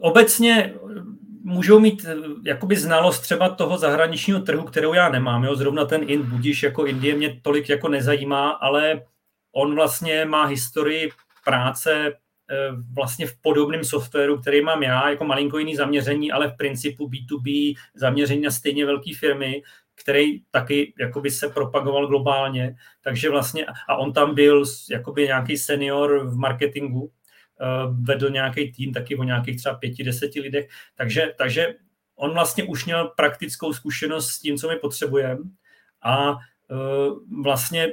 [0.00, 0.74] Obecně
[1.42, 2.06] můžou mít
[2.44, 5.44] jakoby znalost třeba toho zahraničního trhu, kterou já nemám.
[5.44, 5.56] Jo?
[5.56, 9.02] Zrovna ten Ind Budíš jako Indie mě tolik jako nezajímá, ale
[9.52, 11.10] on vlastně má historii
[11.44, 12.12] práce
[12.92, 17.74] vlastně v podobném softwaru, který mám já, jako malinko jiný zaměření, ale v principu B2B
[17.94, 19.62] zaměření na stejně velké firmy,
[19.94, 22.76] který taky jakoby se propagoval globálně.
[23.00, 27.10] Takže vlastně, a on tam byl jakoby nějaký senior v marketingu,
[27.60, 27.66] eh,
[28.00, 30.68] vedl nějaký tým taky o nějakých třeba pěti, deseti lidech.
[30.94, 31.74] Takže, takže
[32.16, 35.40] on vlastně už měl praktickou zkušenost s tím, co my potřebujeme
[36.02, 37.92] a uh, vlastně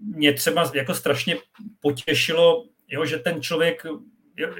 [0.00, 1.36] mě třeba jako strašně
[1.80, 3.86] potěšilo, jo, že ten člověk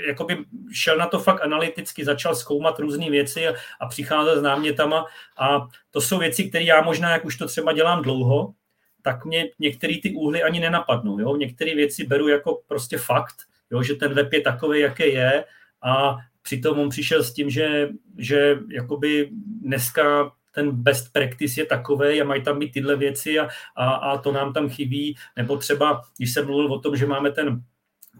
[0.06, 5.06] jakoby šel na to fakt analyticky, začal zkoumat různé věci a, a přicházel s námětama
[5.38, 8.54] a to jsou věci, které já možná, jak už to třeba dělám dlouho,
[9.02, 11.18] tak mě některé ty úhly ani nenapadnou.
[11.18, 11.36] Jo?
[11.36, 13.36] Některé věci beru jako prostě fakt,
[13.70, 13.82] jo?
[13.82, 15.44] že ten web je takový, jaký je
[15.82, 17.88] a přitom on přišel s tím, že,
[18.18, 19.30] že jakoby
[19.62, 24.18] dneska ten best practice je takový a mají tam být tyhle věci a, a, a
[24.18, 25.16] to nám tam chybí.
[25.36, 27.62] Nebo třeba, když jsem mluvil o tom, že máme ten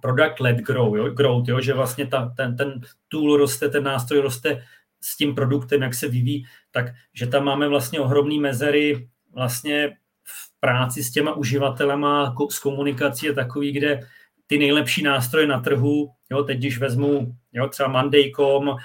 [0.01, 4.65] product-led grow, jo, growth, jo, že vlastně ta, ten, ten tool roste, ten nástroj roste
[5.01, 10.61] s tím produktem, jak se vyvíjí, tak že tam máme vlastně ohromné mezery vlastně v
[10.61, 14.01] práci s těma uživatelema, s komunikací a takový, kde
[14.47, 18.77] ty nejlepší nástroje na trhu, jo, teď když vezmu jo, třeba Monday.com, uh,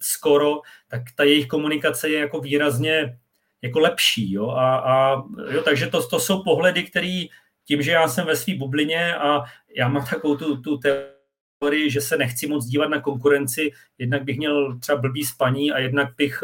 [0.00, 3.18] skoro, tak ta jejich komunikace je jako výrazně
[3.62, 4.32] jako lepší.
[4.32, 4.48] Jo?
[4.48, 7.24] A, a, jo, takže to, to jsou pohledy, které
[7.66, 9.42] tím, že já jsem ve své bublině a
[9.76, 14.38] já mám takovou tu, tu teorii, že se nechci moc dívat na konkurenci, jednak bych
[14.38, 16.42] měl třeba blbý spaní a jednak bych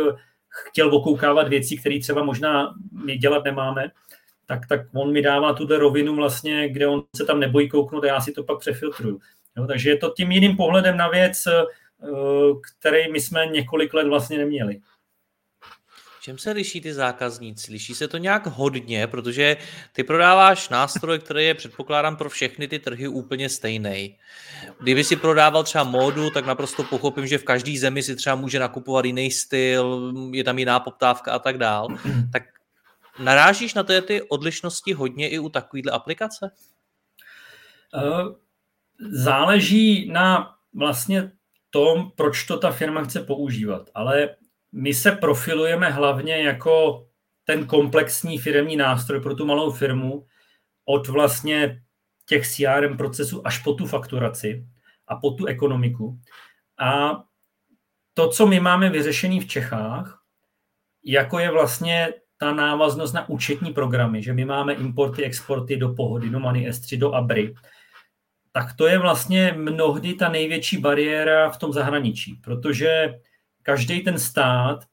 [0.48, 3.90] chtěl okoukávat věci, které třeba možná my dělat nemáme,
[4.46, 8.06] tak, tak on mi dává tuhle rovinu vlastně, kde on se tam nebojí kouknout a
[8.06, 9.20] já si to pak přefiltruju.
[9.56, 11.44] Jo, takže je to tím jiným pohledem na věc,
[12.02, 14.80] Eh, který my jsme několik let vlastně neměli.
[16.22, 17.72] Čem se liší ty zákazníci?
[17.72, 19.56] Liší se to nějak hodně, protože
[19.92, 24.18] ty prodáváš nástroj, který je předpokládám pro všechny ty trhy úplně stejný.
[24.80, 28.58] Kdyby si prodával třeba módu, tak naprosto pochopím, že v každé zemi si třeba může
[28.58, 31.88] nakupovat jiný styl, je tam jiná poptávka a tak dál.
[32.32, 32.42] Tak
[33.18, 36.50] narážíš na to ty odlišnosti hodně i u takovéhle aplikace?
[37.94, 38.24] Eh,
[39.11, 41.32] záleží na vlastně
[41.70, 43.90] tom, proč to ta firma chce používat.
[43.94, 44.28] Ale
[44.72, 47.06] my se profilujeme hlavně jako
[47.44, 50.26] ten komplexní firmní nástroj pro tu malou firmu
[50.85, 51.82] od vlastně
[52.26, 54.66] těch CRM procesů až po tu fakturaci
[55.08, 56.18] a po tu ekonomiku.
[56.78, 57.22] A
[58.14, 60.22] to, co my máme vyřešený v Čechách,
[61.04, 66.30] jako je vlastně ta návaznost na účetní programy, že my máme importy, exporty do Pohody,
[66.30, 67.54] do Money S3, do Abry,
[68.52, 73.14] tak to je vlastně mnohdy ta největší bariéra v tom zahraničí, protože
[73.62, 74.85] každý ten stát,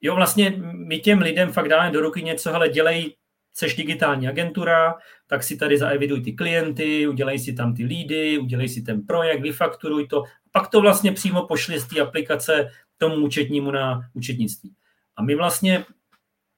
[0.00, 3.16] jo, vlastně my těm lidem fakt dáme do ruky něco, ale dělej,
[3.56, 4.94] seš digitální agentura,
[5.26, 9.40] tak si tady zaeviduj ty klienty, udělej si tam ty lídy, udělej si ten projekt,
[9.40, 14.74] vyfakturuj to, pak to vlastně přímo pošli z té aplikace tomu účetnímu na účetnictví.
[15.16, 15.84] A my vlastně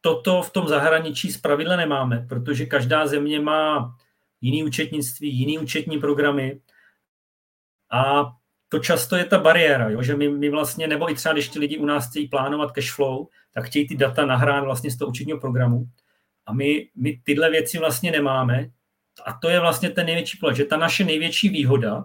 [0.01, 3.95] toto v tom zahraničí zpravidla nemáme, protože každá země má
[4.41, 6.61] jiný účetnictví, jiný účetní programy.
[7.93, 8.33] A
[8.69, 10.03] to často je ta bariéra, jo?
[10.03, 12.95] že my, my vlastně, nebo i třeba když ti lidi u nás chtějí plánovat cash
[12.95, 15.85] flow, tak chtějí ty data nahrát vlastně z toho účetního programu.
[16.47, 18.71] A my, my tyhle věci vlastně nemáme.
[19.25, 22.05] A to je vlastně ten největší pohled, že ta naše největší výhoda,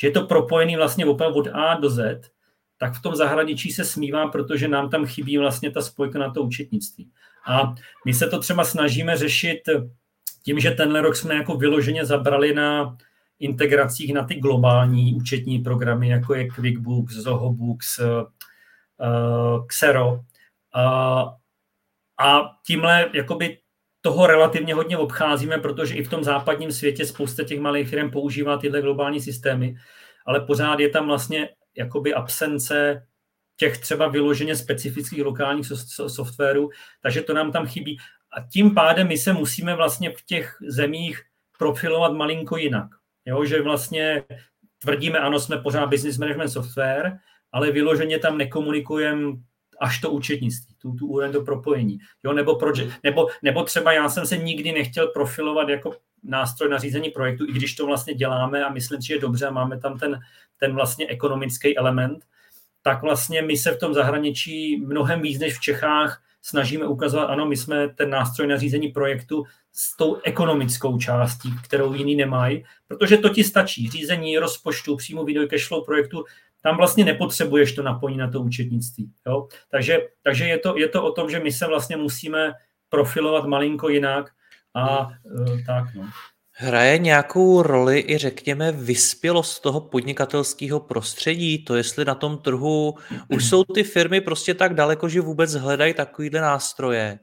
[0.00, 2.20] že je to propojený vlastně opravdu od A do Z,
[2.78, 6.42] tak v tom zahraničí se smívám, protože nám tam chybí vlastně ta spojka na to
[6.42, 7.10] účetnictví.
[7.46, 7.74] A
[8.06, 9.60] my se to třeba snažíme řešit
[10.44, 12.96] tím, že tenhle rok jsme jako vyloženě zabrali na
[13.40, 20.12] integracích na ty globální účetní programy, jako je QuickBooks, ZohoBooks, uh, Xero.
[20.12, 20.20] Uh,
[22.20, 23.58] a tímhle jakoby
[24.00, 28.56] toho relativně hodně obcházíme, protože i v tom západním světě spousta těch malých firm používá
[28.56, 29.76] tyhle globální systémy,
[30.26, 33.06] ale pořád je tam vlastně jakoby absence
[33.56, 35.66] těch třeba vyloženě specifických lokálních
[36.06, 36.70] softwarů,
[37.02, 37.98] takže to nám tam chybí.
[38.36, 41.22] A tím pádem my se musíme vlastně v těch zemích
[41.58, 42.88] profilovat malinko jinak.
[43.26, 44.24] Jo, že vlastně
[44.78, 47.18] tvrdíme, ano, jsme pořád business management software,
[47.52, 49.32] ale vyloženě tam nekomunikujeme
[49.80, 51.98] až to účetnictví, tu, tu úroveň do propojení.
[52.24, 56.78] Jo, nebo, project, nebo, nebo třeba já jsem se nikdy nechtěl profilovat jako nástroj na
[56.78, 59.98] řízení projektu, i když to vlastně děláme a myslím, že je dobře a máme tam
[59.98, 60.20] ten,
[60.56, 62.24] ten vlastně ekonomický element,
[62.82, 67.46] tak vlastně my se v tom zahraničí mnohem víc než v Čechách snažíme ukazovat, ano,
[67.46, 73.16] my jsme ten nástroj na řízení projektu s tou ekonomickou částí, kterou jiný nemají, protože
[73.16, 73.90] to ti stačí.
[73.90, 76.24] Řízení rozpočtu, přímo video cashflow projektu,
[76.62, 79.12] tam vlastně nepotřebuješ to napojení na to účetnictví.
[79.26, 79.48] Jo?
[79.70, 82.52] Takže, takže je, to, je to o tom, že my se vlastně musíme
[82.88, 84.30] profilovat malinko jinak
[84.74, 85.94] a uh, tak.
[85.94, 86.08] No.
[86.62, 92.94] Hraje nějakou roli i řekněme vyspělost toho podnikatelského prostředí, to jestli na tom trhu
[93.28, 97.18] už jsou ty firmy prostě tak daleko, že vůbec hledají takovýhle nástroje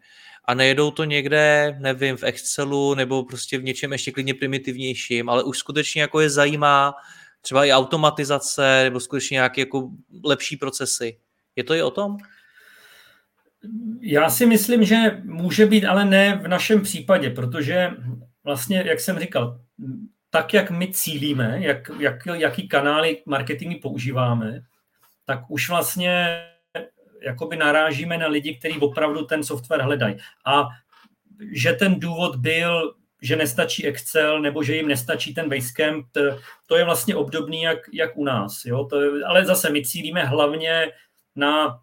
[0.46, 5.44] a nejedou to někde, nevím, v Excelu nebo prostě v něčem ještě klidně primitivnějším, ale
[5.44, 6.94] už skutečně jako je zajímá
[7.42, 9.90] třeba i automatizace nebo skutečně nějaké jako
[10.24, 11.18] lepší procesy.
[11.56, 12.18] Je to i o tom?
[14.02, 17.90] Já si myslím, že může být, ale ne v našem případě, protože
[18.48, 19.60] vlastně, jak jsem říkal,
[20.30, 24.62] tak, jak my cílíme, jak, jak, jaký kanály marketingu používáme,
[25.26, 26.44] tak už vlastně
[27.22, 30.16] jakoby narážíme na lidi, kteří opravdu ten software hledají.
[30.46, 30.68] A
[31.52, 36.22] že ten důvod byl, že nestačí Excel nebo že jim nestačí ten Basecamp, to,
[36.68, 38.66] to je vlastně obdobný jak, jak u nás.
[38.66, 38.86] Jo?
[38.86, 40.92] To je, ale zase my cílíme hlavně
[41.36, 41.80] na,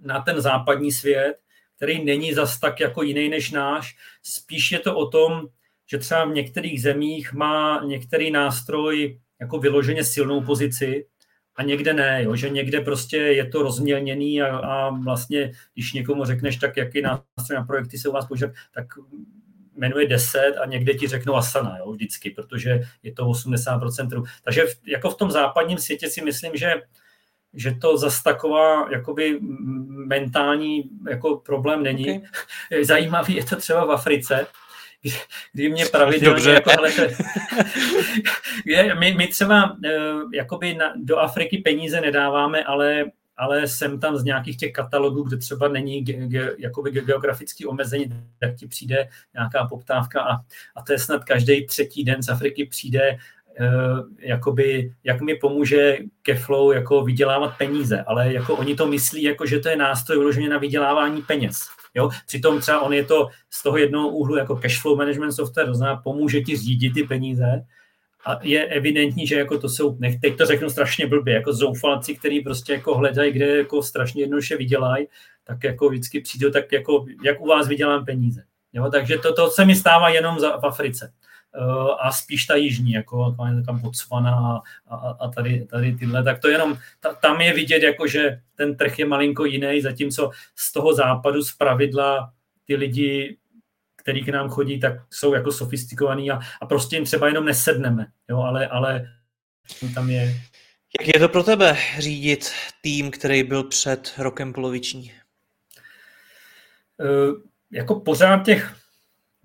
[0.00, 1.36] na ten západní svět,
[1.76, 3.96] který není zas tak jako jiný než náš.
[4.22, 5.48] Spíš je to o tom,
[5.86, 11.06] že třeba v některých zemích má některý nástroj jako vyloženě silnou pozici
[11.56, 12.36] a někde ne, jo?
[12.36, 17.56] že někde prostě je to rozmělněný a, a vlastně, když někomu řekneš, tak jaký nástroj
[17.56, 18.86] na projekty se u vás používá, tak
[19.76, 24.24] jmenuje 10 a někde ti řeknou Asana, jo, vždycky, protože je to 80%.
[24.44, 26.74] Takže v, jako v tom západním světě si myslím, že
[27.58, 29.38] že to zase taková jakoby
[30.06, 32.18] mentální jako problém není.
[32.18, 32.84] Okay.
[32.84, 34.46] Zajímavý je to třeba v Africe,
[35.52, 36.50] kdy mě pravidelně Dobře.
[36.50, 36.92] jako, hele,
[38.98, 39.90] my, my třeba eh,
[40.34, 43.04] jakoby na, do Afriky peníze nedáváme, ale
[43.38, 48.04] ale jsem tam z nějakých těch katalogů, kde třeba není ge, ge, jakoby geografický omezení,
[48.40, 50.36] tak ti přijde nějaká poptávka a,
[50.76, 53.18] a to je snad každý třetí den z Afriky přijde
[53.60, 59.46] Uh, jakoby, jak mi pomůže Keflow jako vydělávat peníze, ale jako oni to myslí, jako
[59.46, 61.68] že to je nástroj vyloženě na vydělávání peněz.
[61.96, 62.10] Jo?
[62.26, 66.00] Přitom třeba on je to z toho jednoho úhlu jako cashflow management software, to znamená,
[66.04, 67.64] pomůže ti řídit ty peníze,
[68.26, 72.14] a je evidentní, že jako to jsou, nech, teď to řeknu strašně blbě, jako zoufalci,
[72.14, 75.06] který prostě jako hledají, kde jako strašně jednoduše vydělají,
[75.44, 78.42] tak jako vždycky přijde tak jako, jak u vás vydělám peníze.
[78.72, 81.12] Jo, takže to, to se mi stává jenom za, v Africe.
[81.58, 84.62] Uh, a spíš ta jižní, jako tam Botswana a,
[84.94, 88.76] a, a tady, tady tyhle, tak to jenom, ta, tam je vidět, jako, že ten
[88.76, 92.32] trh je malinko jiný, zatímco z toho západu z pravidla
[92.64, 93.36] ty lidi
[94.06, 98.06] který k nám chodí, tak jsou jako sofistikovaný a, a prostě jim třeba jenom nesedneme,
[98.28, 99.08] jo, ale, ale
[99.94, 100.34] tam je...
[101.00, 105.12] Jak je to pro tebe řídit tým, který byl před rokem poloviční?
[106.98, 107.40] Uh,
[107.70, 108.76] jako pořád těch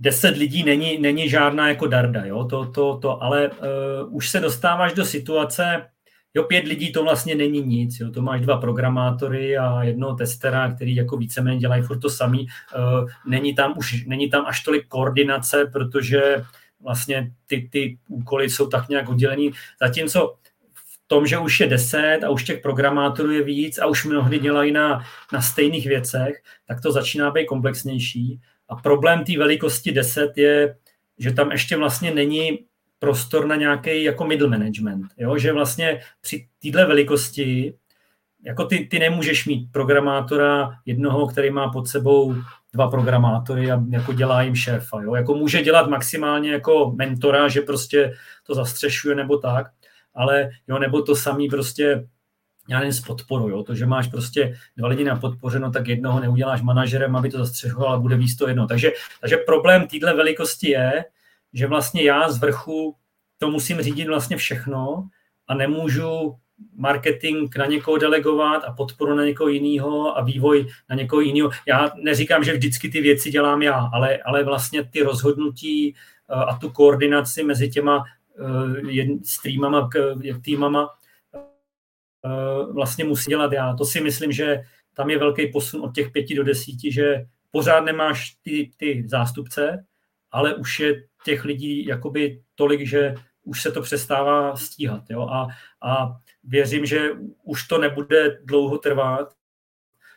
[0.02, 4.40] deset lidí není, není žádná jako darda, jo, to, to, to, ale uh, už se
[4.40, 5.86] dostáváš do situace,
[6.34, 8.00] Jo, pět lidí to vlastně není nic.
[8.00, 8.12] Jo.
[8.12, 12.48] To máš dva programátory a jednoho testera, který jako víceméně dělají furt to samý.
[12.76, 16.44] Uh, není tam už není tam až tolik koordinace, protože
[16.80, 19.52] vlastně ty, ty úkoly jsou tak nějak oddělený.
[19.82, 20.36] Zatímco
[20.74, 24.40] v tom, že už je deset a už těch programátorů je víc a už mnohdy
[24.40, 28.40] dělají na, na stejných věcech, tak to začíná být komplexnější.
[28.72, 30.76] A problém té velikosti 10 je,
[31.18, 32.60] že tam ještě vlastně není
[33.00, 35.38] prostor na nějaký jako middle management, jo?
[35.38, 37.74] že vlastně při této velikosti
[38.44, 42.36] jako ty, ty nemůžeš mít programátora jednoho, který má pod sebou
[42.74, 45.02] dva programátory a jako dělá jim šéfa.
[45.02, 45.16] Jo?
[45.16, 49.72] Jako může dělat maximálně jako mentora, že prostě to zastřešuje nebo tak,
[50.16, 52.08] ale jo, nebo to samý prostě
[52.72, 53.64] já nevím, s podporou, jo?
[53.64, 57.38] to, že máš prostě dva lidi na podpoře, no tak jednoho neuděláš manažerem, aby to
[57.38, 58.68] zastřešoval a bude víc to jedno.
[58.68, 61.06] Takže, takže problém této velikosti je,
[61.54, 62.96] že vlastně já z vrchu
[63.38, 65.10] to musím řídit vlastně všechno
[65.48, 66.36] a nemůžu
[66.76, 71.50] marketing na někoho delegovat a podporu na někoho jiného a vývoj na někoho jiného.
[71.68, 76.56] Já neříkám, že vždycky ty věci dělám já, ale, ale vlastně ty rozhodnutí eh, a
[76.56, 79.90] tu koordinaci mezi těma uh, streamama,
[80.42, 80.90] týmama
[82.74, 83.74] vlastně musí dělat já.
[83.74, 87.80] To si myslím, že tam je velký posun od těch pěti do desíti, že pořád
[87.80, 89.86] nemáš ty, ty zástupce,
[90.32, 95.04] ale už je těch lidí jakoby tolik, že už se to přestává stíhat.
[95.10, 95.22] Jo?
[95.22, 95.48] A,
[95.82, 97.10] a věřím, že
[97.44, 99.34] už to nebude dlouho trvat,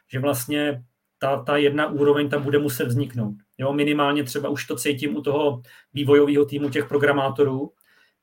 [0.08, 0.84] že vlastně
[1.18, 3.34] ta, ta jedna úroveň tam bude muset vzniknout.
[3.58, 3.72] Jo?
[3.72, 5.62] Minimálně třeba už to cítím u toho
[5.94, 7.72] vývojového týmu těch programátorů,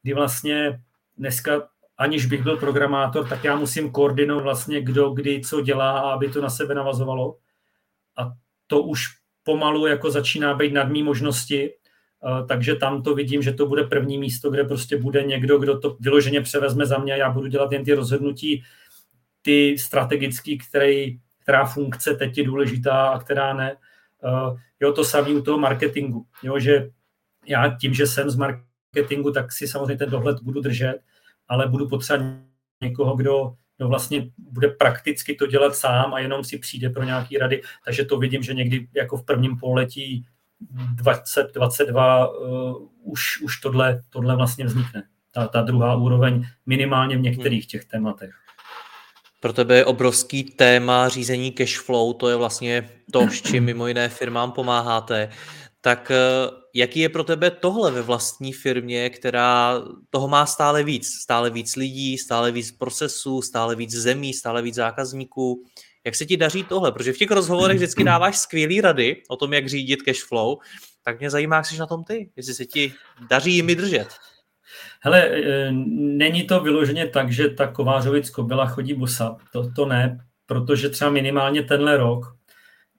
[0.02, 0.82] kdy vlastně
[1.17, 1.70] dneska
[2.02, 6.42] aniž bych byl programátor, tak já musím koordinovat vlastně kdo, kdy, co dělá, aby to
[6.42, 7.38] na sebe navazovalo.
[8.18, 8.32] A
[8.68, 9.08] to už
[9.43, 11.70] pomalu jako začíná být nad mý možnosti
[12.24, 15.80] Eh, takže tam to vidím, že to bude první místo, kde prostě bude někdo, kdo
[15.80, 18.64] to vyloženě převezme za mě a já budu dělat jen ty rozhodnutí,
[19.41, 23.76] ty strategický, který, která funkce teď je důležitá a která ne.
[24.24, 26.26] Eh, jo, to samé u toho marketingu.
[26.43, 26.89] Jo, že
[27.45, 30.99] já tím, že jsem z marketingu, tak si samozřejmě ten dohled budu držet,
[31.48, 32.32] ale budu potřebovat
[32.84, 37.38] někoho, kdo, kdo vlastně bude prakticky to dělat sám a jenom si přijde pro nějaký
[37.38, 37.62] rady.
[37.86, 40.26] Takže to vidím, že někdy jako v prvním poletí
[40.96, 45.04] 2022 uh, už, už tohle, tohle vlastně vznikne.
[45.32, 48.32] Ta, ta druhá úroveň minimálně v některých těch tématech.
[49.39, 53.88] Pro tebe je obrovský téma řízení cash flow, to je vlastně to, s čím mimo
[53.88, 55.30] jiné firmám pomáháte.
[55.82, 61.07] Tak eh, jaký je pro tebe tohle ve vlastní firmě, která toho má stále víc?
[61.07, 65.63] Stále víc lidí, stále víc procesů, stále víc zemí, stále víc zákazníků.
[66.05, 66.91] Jak se ti daří tohle?
[66.91, 70.57] Protože v těch rozhovorech vždycky dáváš skvělé rady o tom, jak řídit cash flow,
[71.03, 72.93] tak mě zajímá, jak jsi na tom ty, jestli se ti
[73.30, 74.07] daří jimi držet.
[75.01, 79.38] Hele, e, není to vyloženě tak, že ta Kovářovic kobila chodí bosa.
[79.53, 82.36] To, to ne, protože třeba minimálně tenhle rok,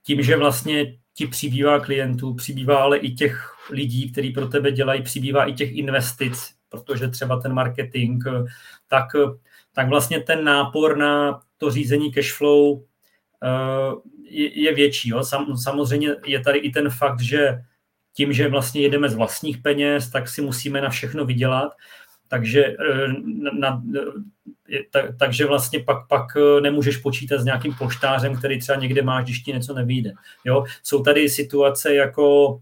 [0.03, 5.03] tím, že vlastně ti přibývá klientů, přibývá ale i těch lidí, kteří pro tebe dělají,
[5.03, 8.25] přibývá i těch investic, protože třeba ten marketing,
[8.89, 9.07] tak,
[9.75, 13.49] tak vlastně ten nápor na to řízení cashflow e,
[14.23, 15.09] je, je větší.
[15.09, 15.25] Jo.
[15.25, 17.63] Sam, samozřejmě je tady i ten fakt, že
[18.15, 21.73] tím, že vlastně jedeme z vlastních peněz, tak si musíme na všechno vydělat.
[22.29, 23.09] Takže, eh,
[23.61, 23.83] na,
[24.91, 29.25] tak, takže vlastně pak, pak eh, nemůžeš počítat s nějakým poštářem, který třeba někde máš,
[29.25, 30.13] když ti něco nevíde.
[30.45, 30.65] Jo?
[30.83, 32.59] Jsou tady situace jako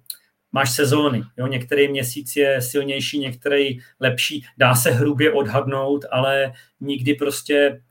[0.52, 1.22] máš sezóny.
[1.36, 1.46] Jo?
[1.46, 4.44] Některý měsíc je silnější, některý lepší.
[4.58, 7.82] Dá se hrubě odhadnout, ale nikdy prostě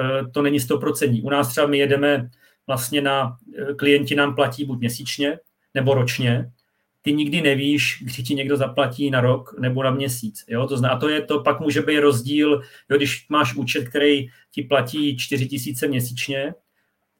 [0.00, 1.22] eh, to není stoprocentní.
[1.22, 2.30] U nás třeba my jedeme
[2.66, 3.36] vlastně na,
[3.76, 5.38] klienti nám platí buď měsíčně,
[5.74, 6.50] nebo ročně,
[7.02, 10.44] ty nikdy nevíš, kdy ti někdo zaplatí na rok nebo na měsíc.
[10.48, 10.66] Jo?
[10.66, 14.62] To zná, to je to, pak může být rozdíl, jo, když máš účet, který ti
[14.62, 16.54] platí 4 tisíce měsíčně,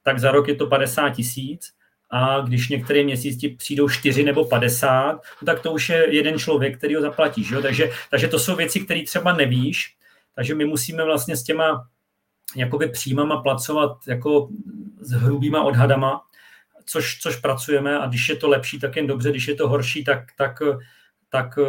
[0.02, 1.72] tak za rok je to 50 tisíc
[2.10, 6.38] a když některý měsíc ti přijdou 4 nebo 50, no tak to už je jeden
[6.38, 7.50] člověk, který ho zaplatíš.
[7.50, 7.62] Jo?
[7.62, 9.96] Takže, takže to jsou věci, které třeba nevíš,
[10.34, 11.88] takže my musíme vlastně s těma
[12.56, 14.48] jakoby příjmama placovat jako
[15.00, 16.20] s hrubýma odhadama,
[16.84, 20.04] což, což pracujeme a když je to lepší, tak jen dobře, když je to horší,
[20.04, 20.62] tak, tak,
[21.30, 21.62] tak eh,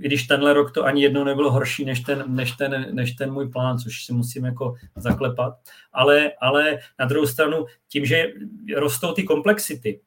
[0.00, 3.32] i když tenhle rok to ani jednou nebylo horší než ten, než ten, než ten
[3.32, 5.54] můj plán, což si musím jako zaklepat.
[5.92, 8.26] Ale, ale na druhou stranu, tím, že
[8.76, 10.00] rostou ty komplexity,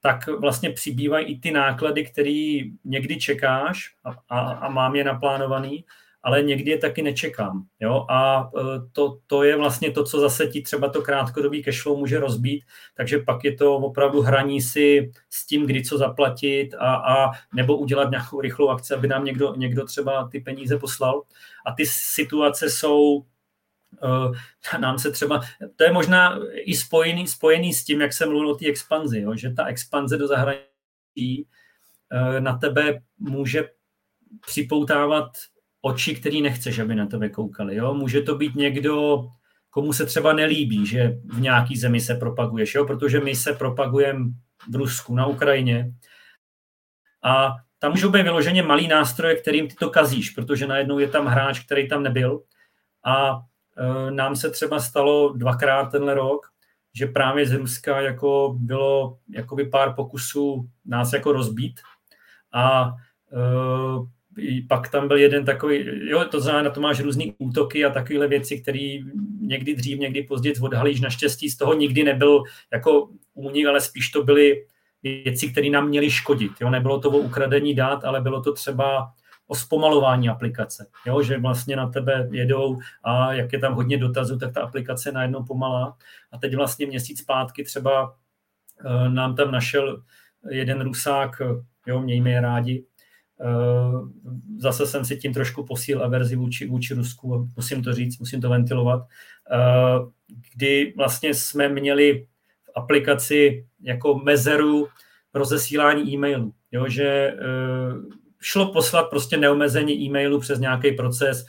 [0.00, 5.84] tak vlastně přibývají i ty náklady, které někdy čekáš a, a, a mám je naplánovaný,
[6.22, 7.66] ale někdy je taky nečekám.
[7.80, 8.06] Jo?
[8.10, 8.62] A e,
[8.92, 12.64] to, to je vlastně to, co zase ti třeba to krátkodobý cashflow může rozbít,
[12.96, 17.76] takže pak je to opravdu hraní si s tím, kdy co zaplatit a, a nebo
[17.76, 21.22] udělat nějakou rychlou akci, aby nám někdo, někdo třeba ty peníze poslal.
[21.66, 23.24] A ty situace jsou
[24.72, 25.40] e, nám se třeba,
[25.76, 29.34] to je možná i spojený, spojený s tím, jak jsem mluvil o té expanzi, jo?
[29.36, 30.66] že ta expanze do zahraničí
[31.16, 33.68] e, na tebe může
[34.46, 35.28] připoutávat
[35.82, 37.76] oči, který nechceš, aby na tebe koukali.
[37.76, 37.94] Jo?
[37.94, 39.26] Může to být někdo,
[39.70, 42.84] komu se třeba nelíbí, že v nějaký zemi se propaguješ, jo?
[42.84, 44.30] protože my se propagujeme
[44.70, 45.92] v Rusku, na Ukrajině.
[47.24, 51.26] A tam můžou být vyloženě malý nástroje, kterým ty to kazíš, protože najednou je tam
[51.26, 52.42] hráč, který tam nebyl.
[53.04, 53.40] A
[53.76, 56.46] e, nám se třeba stalo dvakrát tenhle rok,
[56.94, 61.80] že právě z Ruska jako bylo jakoby pár pokusů nás jako rozbít.
[62.54, 62.94] A
[63.32, 63.38] e,
[64.68, 68.60] pak tam byl jeden takový, jo, to znamená, to máš různý útoky a takovéhle věci,
[68.60, 68.98] které
[69.40, 71.00] někdy dřív, někdy později odhalíš.
[71.00, 74.66] Naštěstí z toho nikdy nebyl jako únik, ale spíš to byly
[75.02, 76.52] věci, které nám měly škodit.
[76.60, 76.70] Jo?
[76.70, 79.12] Nebylo to o ukradení dát, ale bylo to třeba
[79.46, 80.86] o zpomalování aplikace.
[81.06, 81.22] Jo?
[81.22, 85.12] Že vlastně na tebe jedou a jak je tam hodně dotazů, tak ta aplikace je
[85.12, 85.96] najednou pomalá.
[86.32, 88.14] A teď vlastně měsíc zpátky třeba
[88.84, 90.02] uh, nám tam našel
[90.50, 91.30] jeden rusák,
[91.86, 92.91] jo, mějme je rádi, Eh,
[94.58, 98.48] zase jsem si tím trošku posíl averzi vůči, vůči Rusku, musím to říct, musím to
[98.48, 99.02] ventilovat,
[99.52, 99.56] eh,
[100.54, 102.26] kdy vlastně jsme měli
[102.64, 104.88] v aplikaci jako mezeru
[105.34, 107.36] rozesílání e-mailů, jo, že eh,
[108.40, 111.46] šlo poslat prostě neomezeně e-mailu přes nějaký proces,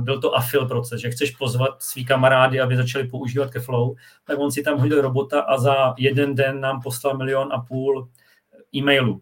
[0.00, 3.94] byl to afil proces, že chceš pozvat svý kamarády, aby začali používat Keflow,
[4.24, 8.08] tak on si tam hodil robota a za jeden den nám poslal milion a půl
[8.74, 9.20] e-mailů.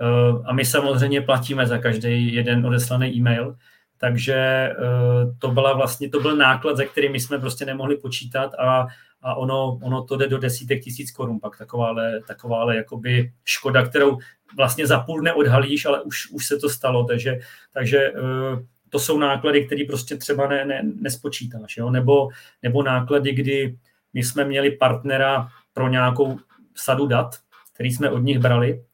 [0.00, 3.56] Eh, a my samozřejmě platíme za každý jeden odeslaný e-mail,
[3.98, 4.74] takže eh,
[5.38, 8.86] to byla vlastně, to byl náklad, ze kterým my jsme prostě nemohli počítat a,
[9.22, 14.18] a ono, ono to jde do desítek tisíc korun, pak takováhle, takováhle jakoby škoda, kterou
[14.56, 17.38] vlastně za půl neodhalíš, ale už, už se to stalo, takže,
[17.72, 21.90] takže eh, to jsou náklady, které prostě třeba ne, ne, nespočítáš, jo?
[21.90, 22.28] Nebo,
[22.62, 23.76] nebo náklady, kdy
[24.14, 26.38] my jsme měli partnera pro nějakou
[26.74, 27.36] sadu dat,
[27.74, 28.84] který jsme od nich brali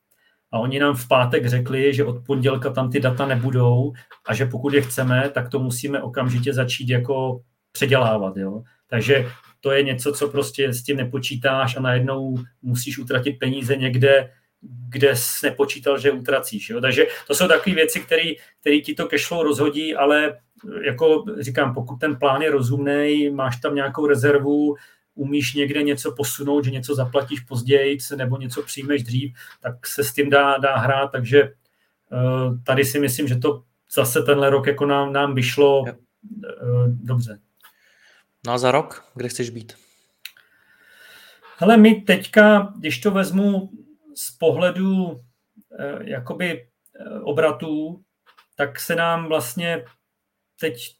[0.52, 3.92] a oni nám v pátek řekli, že od pondělka tam ty data nebudou
[4.26, 7.40] a že pokud je chceme, tak to musíme okamžitě začít jako
[7.72, 8.36] předělávat.
[8.36, 8.62] Jo?
[8.88, 9.28] Takže
[9.60, 14.30] to je něco, co prostě s tím nepočítáš a najednou musíš utratit peníze někde,
[14.88, 16.70] kde jsi nepočítal, že utracíš.
[16.70, 16.80] Jo?
[16.80, 18.00] Takže to jsou takové věci,
[18.60, 20.38] které ti to cashflow rozhodí, ale
[20.84, 24.76] jako říkám, pokud ten plán je rozumný, máš tam nějakou rezervu,
[25.14, 30.12] umíš někde něco posunout, že něco zaplatíš později nebo něco přijmeš dřív, tak se s
[30.12, 34.86] tím dá, dá hrát, takže uh, tady si myslím, že to zase tenhle rok jako
[34.86, 35.88] nám, nám vyšlo uh,
[36.88, 37.40] dobře.
[38.46, 39.72] No a za rok, kde chceš být?
[41.58, 43.70] Ale my teďka, když to vezmu
[44.14, 45.18] z pohledu uh,
[46.00, 46.68] jakoby
[47.22, 48.02] obratů,
[48.56, 49.84] tak se nám vlastně
[50.60, 50.96] teď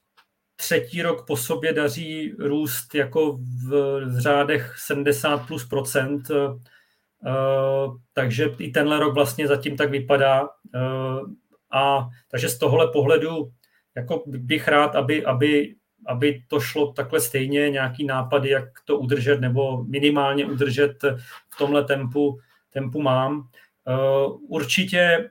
[0.62, 8.70] třetí rok po sobě daří růst jako v, řádech 70 plus procent, uh, takže i
[8.70, 10.42] tenhle rok vlastně zatím tak vypadá.
[10.42, 11.30] Uh,
[11.72, 13.50] a takže z tohohle pohledu
[13.96, 15.74] jako bych rád, aby, aby,
[16.06, 21.02] aby to šlo takhle stejně, nějaký nápady, jak to udržet nebo minimálně udržet
[21.50, 22.38] v tomhle tempu,
[22.70, 23.48] tempu mám.
[24.48, 25.30] Určitě,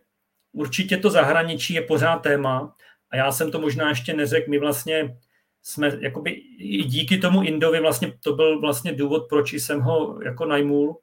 [0.51, 2.75] určitě to zahraničí je pořád téma,
[3.11, 5.17] a já jsem to možná ještě neřekl, my vlastně
[5.63, 10.45] jsme, jakoby i díky tomu Indovi, vlastně to byl vlastně důvod, proč jsem ho jako
[10.45, 10.99] najmul,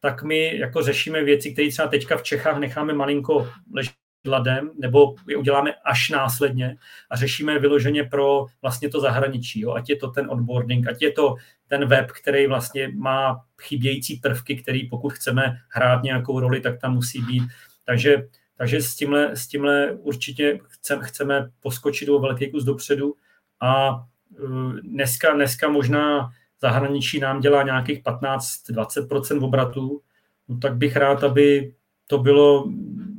[0.00, 3.94] tak my jako řešíme věci, které třeba teďka v Čechách necháme malinko ležet
[4.26, 6.76] ladem, nebo je uděláme až následně
[7.10, 9.72] a řešíme vyloženě pro vlastně to zahraničí, jo?
[9.72, 11.34] ať je to ten onboarding, ať je to
[11.68, 16.94] ten web, který vlastně má chybějící prvky, který pokud chceme hrát nějakou roli, tak tam
[16.94, 17.42] musí být.
[17.84, 23.14] Takže takže s tímhle, s tímhle určitě chceme, chceme poskočit o velký kus dopředu
[23.60, 26.30] a uh, dneska, dneska možná
[26.60, 30.00] zahraničí nám dělá nějakých 15-20% obratů,
[30.48, 31.74] no tak bych rád, aby
[32.06, 32.68] to bylo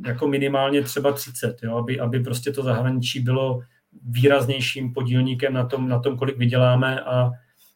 [0.05, 1.77] jako minimálně třeba 30, jo?
[1.77, 3.61] Aby, aby prostě to zahraničí bylo
[4.05, 7.31] výraznějším podílníkem na tom, na tom, kolik vyděláme a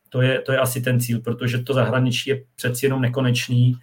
[0.10, 3.76] to je, to je asi ten cíl, protože to zahraničí je přeci jenom nekonečný,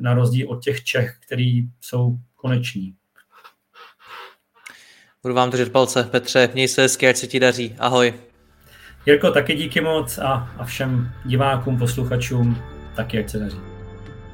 [0.00, 2.94] na rozdíl od těch Čech, který jsou koneční.
[5.22, 6.02] Budu vám držet palce.
[6.02, 7.76] Petře, měj se hezky, ať se ti daří.
[7.78, 8.14] Ahoj.
[9.06, 12.62] Jirko, taky díky moc a, a všem divákům, posluchačům
[12.96, 13.77] taky, ať se daří.